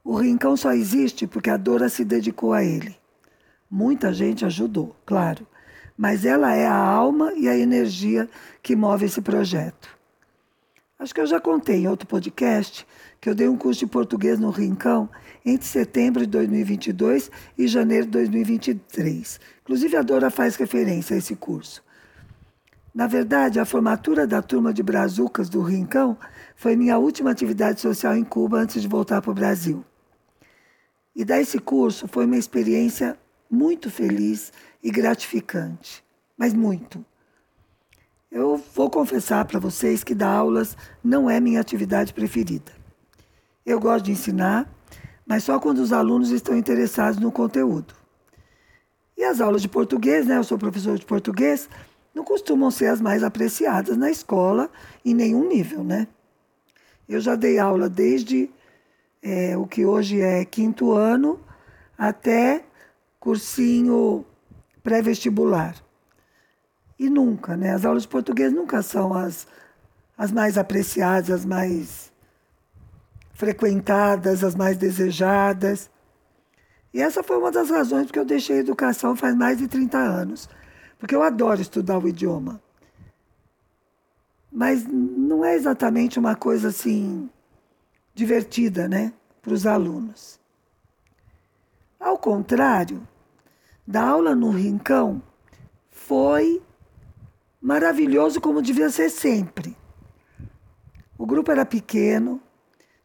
O 0.04 0.16
Rincão 0.16 0.56
só 0.56 0.72
existe 0.72 1.28
porque 1.28 1.50
a 1.50 1.58
Dora 1.58 1.90
se 1.90 2.06
dedicou 2.06 2.54
a 2.54 2.64
ele. 2.64 2.96
Muita 3.70 4.14
gente 4.14 4.46
ajudou, 4.46 4.96
claro, 5.06 5.46
mas 5.98 6.26
ela 6.26 6.56
é 6.56 6.66
a 6.66 6.76
alma 6.76 7.34
e 7.34 7.48
a 7.48 7.58
energia 7.58 8.28
que 8.64 8.76
move 8.76 9.06
esse 9.06 9.22
projeto. 9.22 9.99
Acho 11.00 11.16
que 11.16 11.22
eu 11.22 11.26
já 11.26 11.40
contei 11.40 11.78
em 11.78 11.88
outro 11.88 12.06
podcast 12.06 12.86
que 13.22 13.30
eu 13.30 13.34
dei 13.34 13.48
um 13.48 13.56
curso 13.56 13.80
de 13.80 13.88
português 13.88 14.38
no 14.38 14.50
Rincão 14.50 15.10
entre 15.46 15.66
setembro 15.66 16.24
de 16.24 16.28
2022 16.28 17.32
e 17.58 17.70
janeiro 17.70 18.06
de 18.06 18.12
2023. 18.12 19.40
Inclusive, 19.62 19.96
a 19.96 20.02
Dora 20.02 20.30
faz 20.30 20.58
referência 20.58 21.16
a 21.16 21.20
esse 21.20 21.38
curso. 21.38 21.82
Na 22.94 23.08
verdade, 23.08 23.62
a 23.62 23.66
formatura 23.66 24.28
da 24.28 24.42
turma 24.42 24.74
de 24.74 24.84
Brazucas 24.84 25.48
do 25.48 25.62
Rincão 25.62 26.18
foi 26.54 26.76
minha 26.76 26.98
última 26.98 27.32
atividade 27.32 27.80
social 27.80 28.14
em 28.14 28.26
Cuba 28.26 28.60
antes 28.60 28.82
de 28.82 28.88
voltar 28.90 29.22
para 29.22 29.32
o 29.32 29.34
Brasil. 29.34 29.86
E 31.16 31.24
dar 31.24 31.40
esse 31.40 31.60
curso 31.60 32.10
foi 32.10 32.26
uma 32.26 32.38
experiência 32.38 33.18
muito 33.50 33.90
feliz 33.90 34.52
e 34.84 34.92
gratificante, 34.92 36.04
mas 36.38 36.54
muito. 36.54 37.06
Eu 38.32 38.58
vou 38.76 38.92
confessar 38.92 39.44
para 39.46 39.60
vocês 39.60 40.04
que 40.04 40.14
dar 40.14 40.30
aulas 40.30 40.78
não 41.04 41.28
é 41.28 41.40
minha 41.40 41.60
atividade 41.60 42.14
preferida. 42.14 42.72
Eu 43.66 43.80
gosto 43.80 44.06
de 44.06 44.12
ensinar, 44.12 44.72
mas 45.26 45.44
só 45.44 45.60
quando 45.60 45.80
os 45.80 45.92
alunos 45.92 46.30
estão 46.30 46.56
interessados 46.56 47.20
no 47.20 47.32
conteúdo. 47.32 47.96
E 49.18 49.24
as 49.24 49.42
aulas 49.42 49.64
de 49.64 49.68
português, 49.68 50.28
né? 50.28 50.38
Eu 50.38 50.44
sou 50.44 50.60
professor 50.60 50.98
de 50.98 51.06
português, 51.06 51.68
não 52.14 52.24
costumam 52.24 52.70
ser 52.70 52.86
as 52.86 53.02
mais 53.02 53.24
apreciadas 53.24 53.98
na 53.98 54.12
escola 54.12 54.70
em 55.04 55.16
nenhum 55.16 55.48
nível, 55.48 55.84
né? 55.84 56.08
Eu 57.08 57.20
já 57.20 57.36
dei 57.36 57.58
aula 57.58 57.90
desde 57.90 58.52
é, 59.24 59.58
o 59.58 59.66
que 59.66 59.86
hoje 59.86 60.22
é 60.22 60.46
quinto 60.46 60.92
ano 60.92 61.40
até 61.98 62.64
cursinho 63.20 64.24
pré-vestibular. 64.84 65.76
E 67.00 67.10
nunca, 67.10 67.56
né? 67.56 67.74
As 67.74 67.86
aulas 67.86 68.04
de 68.04 68.10
português 68.10 68.52
nunca 68.52 68.82
são 68.82 69.14
as, 69.14 69.48
as 70.18 70.34
mais 70.34 70.58
apreciadas, 70.58 71.32
as 71.32 71.46
mais 71.46 72.12
frequentadas, 73.34 74.44
as 74.44 74.54
mais 74.54 74.76
desejadas. 74.78 75.90
E 76.94 77.02
essa 77.02 77.24
foi 77.24 77.38
uma 77.38 77.52
das 77.52 77.70
razões 77.70 78.08
porque 78.08 78.20
eu 78.20 78.26
deixei 78.26 78.58
a 78.58 78.60
educação 78.60 79.16
faz 79.16 79.34
mais 79.34 79.58
de 79.58 79.68
30 79.70 79.98
anos. 79.98 80.50
Porque 81.00 81.16
eu 81.16 81.24
adoro 81.24 81.62
estudar 81.62 81.98
o 81.98 82.08
idioma. 82.08 82.62
Mas 84.52 84.86
não 84.86 85.46
é 85.46 85.56
exatamente 85.56 86.20
uma 86.20 86.36
coisa 86.36 86.68
assim 86.68 87.30
divertida, 88.14 88.90
né, 88.90 89.14
para 89.42 89.54
os 89.54 89.66
alunos. 89.66 90.38
Ao 91.98 92.18
contrário, 92.18 93.08
da 93.88 94.02
aula 94.02 94.36
no 94.36 94.50
Rincão 94.50 95.22
foi 95.90 96.62
maravilhoso 97.62 98.40
como 98.40 98.62
devia 98.62 98.90
ser 98.90 99.10
sempre. 99.10 99.76
O 101.18 101.26
grupo 101.26 101.52
era 101.52 101.66
pequeno, 101.66 102.42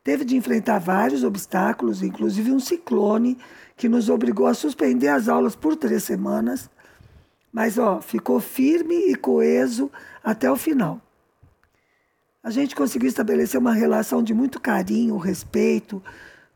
teve 0.03 0.25
de 0.25 0.37
enfrentar 0.37 0.79
vários 0.79 1.25
obstáculos, 1.25 2.03
inclusive 2.03 2.53
um 2.53 2.61
ciclone 2.61 3.37
que 3.77 3.89
nos 3.89 4.09
obrigou 4.09 4.47
a 4.47 4.55
suspender 4.55 5.09
as 5.09 5.29
aulas 5.29 5.57
por 5.57 5.77
três 5.77 6.05
semanas, 6.05 6.71
mas 7.53 7.79
ó, 7.79 8.01
ficou 8.01 8.41
firme 8.41 9.11
e 9.11 9.15
coeso 9.15 9.91
até 10.23 10.51
o 10.51 10.57
final. 10.57 11.01
A 12.43 12.51
gente 12.51 12.77
conseguiu 12.77 13.09
estabelecer 13.09 13.59
uma 13.59 13.73
relação 13.73 14.23
de 14.23 14.35
muito 14.35 14.61
carinho, 14.61 15.17
respeito, 15.17 16.03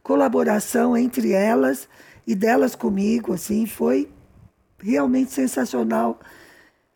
colaboração 0.03 0.97
entre 0.97 1.33
elas 1.33 1.89
e 2.27 2.35
delas 2.35 2.75
comigo, 2.75 3.33
assim, 3.33 3.67
foi 3.67 4.09
realmente 4.79 5.33
sensacional. 5.33 6.21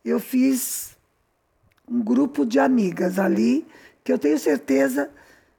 Eu 0.04 0.20
fiz 0.20 0.91
um 1.92 2.02
grupo 2.02 2.46
de 2.46 2.58
amigas 2.58 3.18
ali 3.18 3.66
que 4.02 4.10
eu 4.10 4.18
tenho 4.18 4.38
certeza 4.38 5.10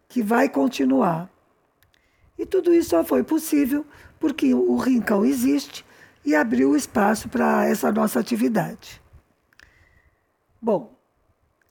que 0.10 0.24
vai 0.24 0.50
continuar. 0.50 1.30
E 2.38 2.46
tudo 2.46 2.74
isso 2.74 2.89
só 2.89 3.04
foi 3.04 3.24
possível 3.24 3.86
porque 4.19 4.52
o 4.54 4.76
Rincão 4.78 5.24
existe 5.24 5.86
e 6.26 6.34
abriu 6.34 6.76
espaço 6.76 7.30
para 7.30 7.65
essa 7.65 7.91
nossa 7.91 8.19
atividade. 8.19 9.00
Bom, 10.60 10.98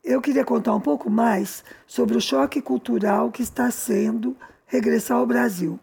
eu 0.04 0.20
queria 0.20 0.44
contar 0.44 0.74
um 0.74 0.80
pouco 0.80 1.10
mais 1.10 1.64
sobre 1.86 2.16
o 2.16 2.20
choque 2.20 2.62
cultural 2.62 3.32
que 3.32 3.42
está 3.42 3.70
sendo 3.70 4.36
regressar 4.66 5.16
ao 5.16 5.26
Brasil. 5.26 5.80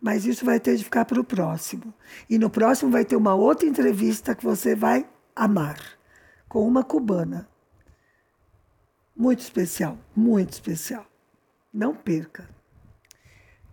Mas 0.00 0.24
isso 0.24 0.44
vai 0.44 0.58
ter 0.58 0.76
de 0.76 0.84
ficar 0.84 1.04
para 1.04 1.20
o 1.20 1.24
próximo. 1.24 1.92
E 2.30 2.38
no 2.38 2.48
próximo 2.48 2.90
vai 2.90 3.04
ter 3.04 3.16
uma 3.16 3.34
outra 3.34 3.66
entrevista 3.66 4.34
que 4.34 4.44
você 4.44 4.74
vai 4.74 5.06
amar, 5.34 5.78
com 6.48 6.66
uma 6.66 6.84
cubana. 6.84 7.48
Muito 9.16 9.40
especial, 9.40 9.96
muito 10.14 10.52
especial. 10.52 11.06
Não 11.72 11.94
perca. 11.94 12.48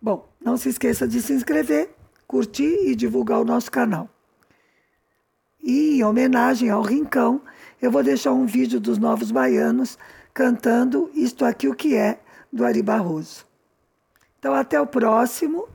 Bom, 0.02 0.28
não 0.40 0.56
se 0.58 0.70
esqueça 0.70 1.08
de 1.08 1.22
se 1.22 1.34
inscrever, 1.34 1.94
curtir 2.26 2.88
e 2.88 2.96
divulgar 2.96 3.42
o 3.42 3.46
nosso 3.46 3.70
canal. 3.70 4.10
E 5.62 5.98
em 5.98 6.04
homenagem 6.04 6.70
ao 6.70 6.82
Rincão, 6.82 7.42
eu 7.82 7.92
vou 7.92 8.04
deixar 8.04 8.34
um 8.34 8.46
vídeo 8.46 8.80
dos 8.80 8.98
Novos 8.98 9.32
Baianos 9.32 9.98
cantando 10.34 11.10
Isto 11.14 11.46
Aqui 11.46 11.68
o 11.68 11.76
que 11.76 11.96
é, 11.96 12.20
do 12.52 12.66
Ari 12.66 12.82
Barroso. 12.82 13.46
Então, 14.40 14.54
até 14.54 14.80
o 14.80 14.86
próximo, 14.86 15.70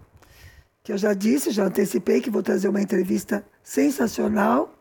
que 0.82 0.92
eu 0.92 0.98
já 0.98 1.14
disse, 1.14 1.50
já 1.50 1.64
antecipei 1.64 2.20
que 2.20 2.30
vou 2.30 2.42
trazer 2.42 2.68
uma 2.68 2.82
entrevista 2.82 3.44
sensacional. 3.62 4.74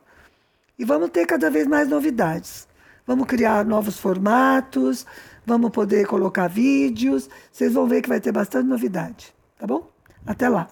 E 0.77 0.85
vamos 0.85 1.09
ter 1.09 1.25
cada 1.25 1.49
vez 1.49 1.65
mais 1.67 1.87
novidades. 1.87 2.66
Vamos 3.07 3.25
criar 3.25 3.63
novos 3.63 3.97
formatos, 3.97 5.05
vamos 5.45 5.71
poder 5.71 6.05
colocar 6.05 6.49
vídeos. 6.49 7.29
Vocês 7.49 7.73
vão 7.73 7.87
ver 7.87 8.01
que 8.01 8.09
vai 8.09 8.19
ter 8.19 8.33
bastante 8.33 8.67
novidade, 8.67 9.33
tá 9.57 9.65
bom? 9.65 9.89
Até 10.25 10.49
lá! 10.49 10.67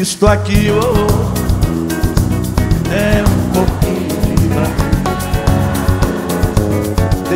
Isto 0.00 0.26
aqui 0.26 0.68
oh, 0.70 1.04
é 1.04 1.07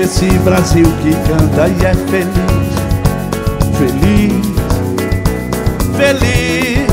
Desse 0.02 0.26
Brasil 0.40 0.84
que 1.00 1.12
canta 1.28 1.68
e 1.68 1.86
é 1.86 1.94
feliz 2.10 2.72
Feliz, 3.78 4.32
feliz. 5.96 6.88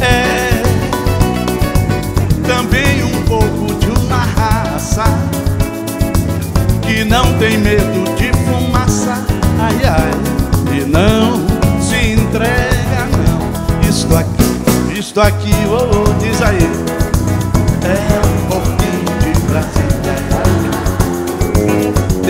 É 0.00 0.62
também 2.46 3.04
um 3.04 3.22
pouco 3.24 3.74
de 3.74 3.90
uma 3.90 4.24
raça 4.24 5.04
Que 6.80 7.04
não 7.04 7.30
tem 7.38 7.58
medo 7.58 8.04
de 8.16 8.32
fumaça. 8.38 9.22
Ai, 9.58 9.84
ai, 9.84 10.78
e 10.78 10.86
não 10.86 11.46
se 11.78 12.12
entrega 12.12 13.06
isto 13.86 14.16
aqui, 14.16 14.98
isto 14.98 15.20
aqui, 15.20 15.52
oh, 15.68 16.08
oh, 16.08 16.24
diz 16.24 16.40
aí 16.40 16.89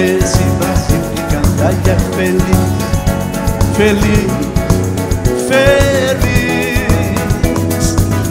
Brasil 0.01 1.01
que 1.15 1.21
canta 1.31 1.73
e 1.73 1.91
é 1.91 1.97
feliz 2.17 2.81
Feliz, 3.77 4.31
feliz. 5.47 6.89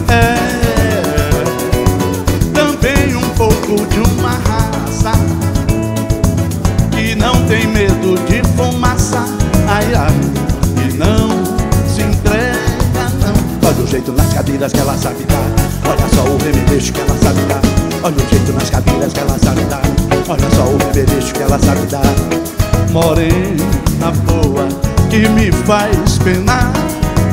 É 0.08 0.34
também 2.52 3.14
um 3.14 3.28
pouco 3.30 3.86
de 3.86 4.00
uma 4.00 4.30
raça 4.30 5.12
Que 6.90 7.14
não 7.14 7.46
tem 7.46 7.66
medo 7.68 8.16
de 8.26 8.42
fumaça 8.56 9.24
Ai, 9.68 9.94
ai, 9.94 10.14
e 10.88 10.92
não. 10.96 11.40
Olha 13.62 13.84
o 13.84 13.86
jeito 13.86 14.12
nas 14.12 14.32
cadeiras 14.34 14.72
que 14.72 14.80
ela 14.80 14.96
sabe 14.96 15.24
dar 15.24 15.59
só 16.20 16.24
o 16.24 16.38
remeleixo 16.38 16.92
que 16.92 17.00
ela 17.00 17.16
sabe 17.22 17.40
dar. 17.46 17.60
Olha 18.02 18.16
o 18.16 18.28
jeito 18.28 18.52
nas 18.52 18.68
cadeiras 18.68 19.12
que 19.12 19.20
ela 19.20 19.38
sabe 19.38 19.64
dar. 19.64 19.82
Olha 20.28 20.50
só 20.54 20.64
o 20.64 20.78
remeleixo 20.92 21.32
que 21.32 21.42
ela 21.42 21.58
sabe 21.58 21.86
dar. 21.86 22.02
Morena 22.90 24.12
boa 24.26 24.68
que 25.08 25.28
me 25.30 25.50
faz 25.50 26.18
penar. 26.18 26.72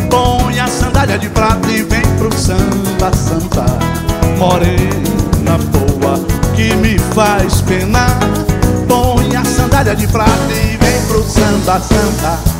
Põe 0.09 0.59
a 0.59 0.67
sandália 0.67 1.17
de 1.17 1.29
prata 1.29 1.69
e 1.69 1.83
vem 1.83 2.01
pro 2.17 2.31
samba, 2.37 3.11
samba. 3.13 3.65
Morena 4.37 5.57
boa 5.71 6.19
que 6.55 6.73
me 6.75 6.97
faz 7.13 7.61
penar. 7.61 8.17
Põe 8.87 9.35
a 9.35 9.43
sandália 9.43 9.95
de 9.95 10.07
prata 10.07 10.31
e 10.49 10.77
vem 10.77 11.01
pro 11.07 11.23
samba, 11.23 11.81
samba 11.81 12.56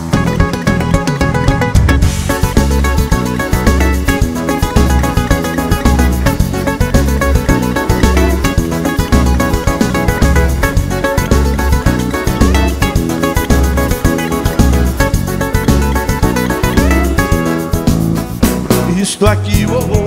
Isto 19.17 19.25
aqui, 19.25 19.65
oh, 19.65 19.79
oh, 19.79 20.05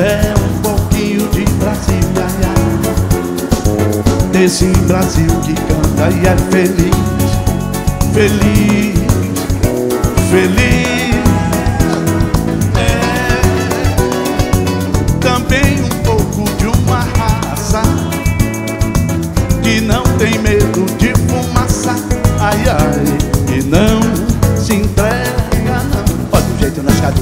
é 0.00 0.34
um 0.34 0.62
pouquinho 0.62 1.28
de 1.28 1.44
Brasília 1.60 2.26
Desse 4.32 4.66
Brasil 4.88 5.30
que 5.44 5.54
canta 5.54 6.10
e 6.10 6.26
é 6.26 6.36
feliz. 6.50 6.90
Feliz, 8.12 8.98
feliz 10.28 10.69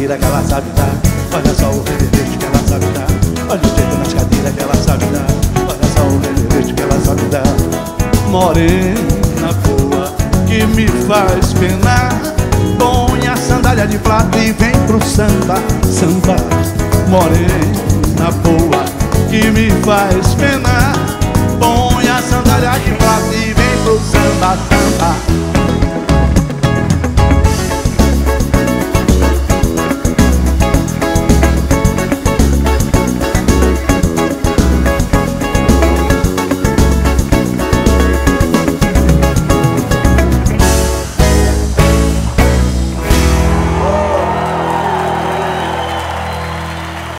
cadeiras 0.09 0.19
que 0.19 0.25
ela 0.25 0.43
sabe 0.43 0.71
dar. 0.71 1.37
Olha 1.37 1.55
só 1.55 1.71
o 1.71 1.85
reverente 1.85 2.39
que 2.39 2.45
ela 2.45 2.59
sabe 2.67 2.87
dar. 2.95 3.07
Olha 3.51 3.61
o 3.61 3.77
jeito 3.77 3.99
nas 3.99 4.15
cadeiras 4.15 4.55
que 4.55 4.63
ela 4.63 4.75
sabe 4.75 5.05
dar. 5.07 5.27
Olha 5.69 5.89
só 5.95 6.03
o 6.03 6.21
reverente 6.21 6.73
que 6.73 6.83
ela 6.83 7.01
sabe 7.05 7.23
dar. 7.31 8.29
Morena 8.29 9.53
boa 9.65 10.13
que 10.47 10.67
me 10.67 10.89
faz 11.07 11.53
penar. 11.55 12.21
Põe 12.79 13.27
a 13.27 13.37
sandália 13.37 13.87
de 13.87 13.99
prata 13.99 14.39
e 14.39 14.53
vem 14.53 14.73
pro 14.87 15.03
samba, 15.05 15.57
samba. 15.85 16.37
Morena 17.09 18.31
boa 18.43 18.85
que 19.31 19.51
me 19.51 19.71
faz 19.83 20.35
penar. 20.35 20.95
Põe 21.61 22.09
a 22.09 22.23
sandália 22.23 22.79
de 22.81 22.91
prata 22.93 23.35
e 23.35 23.53
vem 23.53 23.83
pro 23.85 24.01
samba, 24.01 24.57
samba 24.69 25.48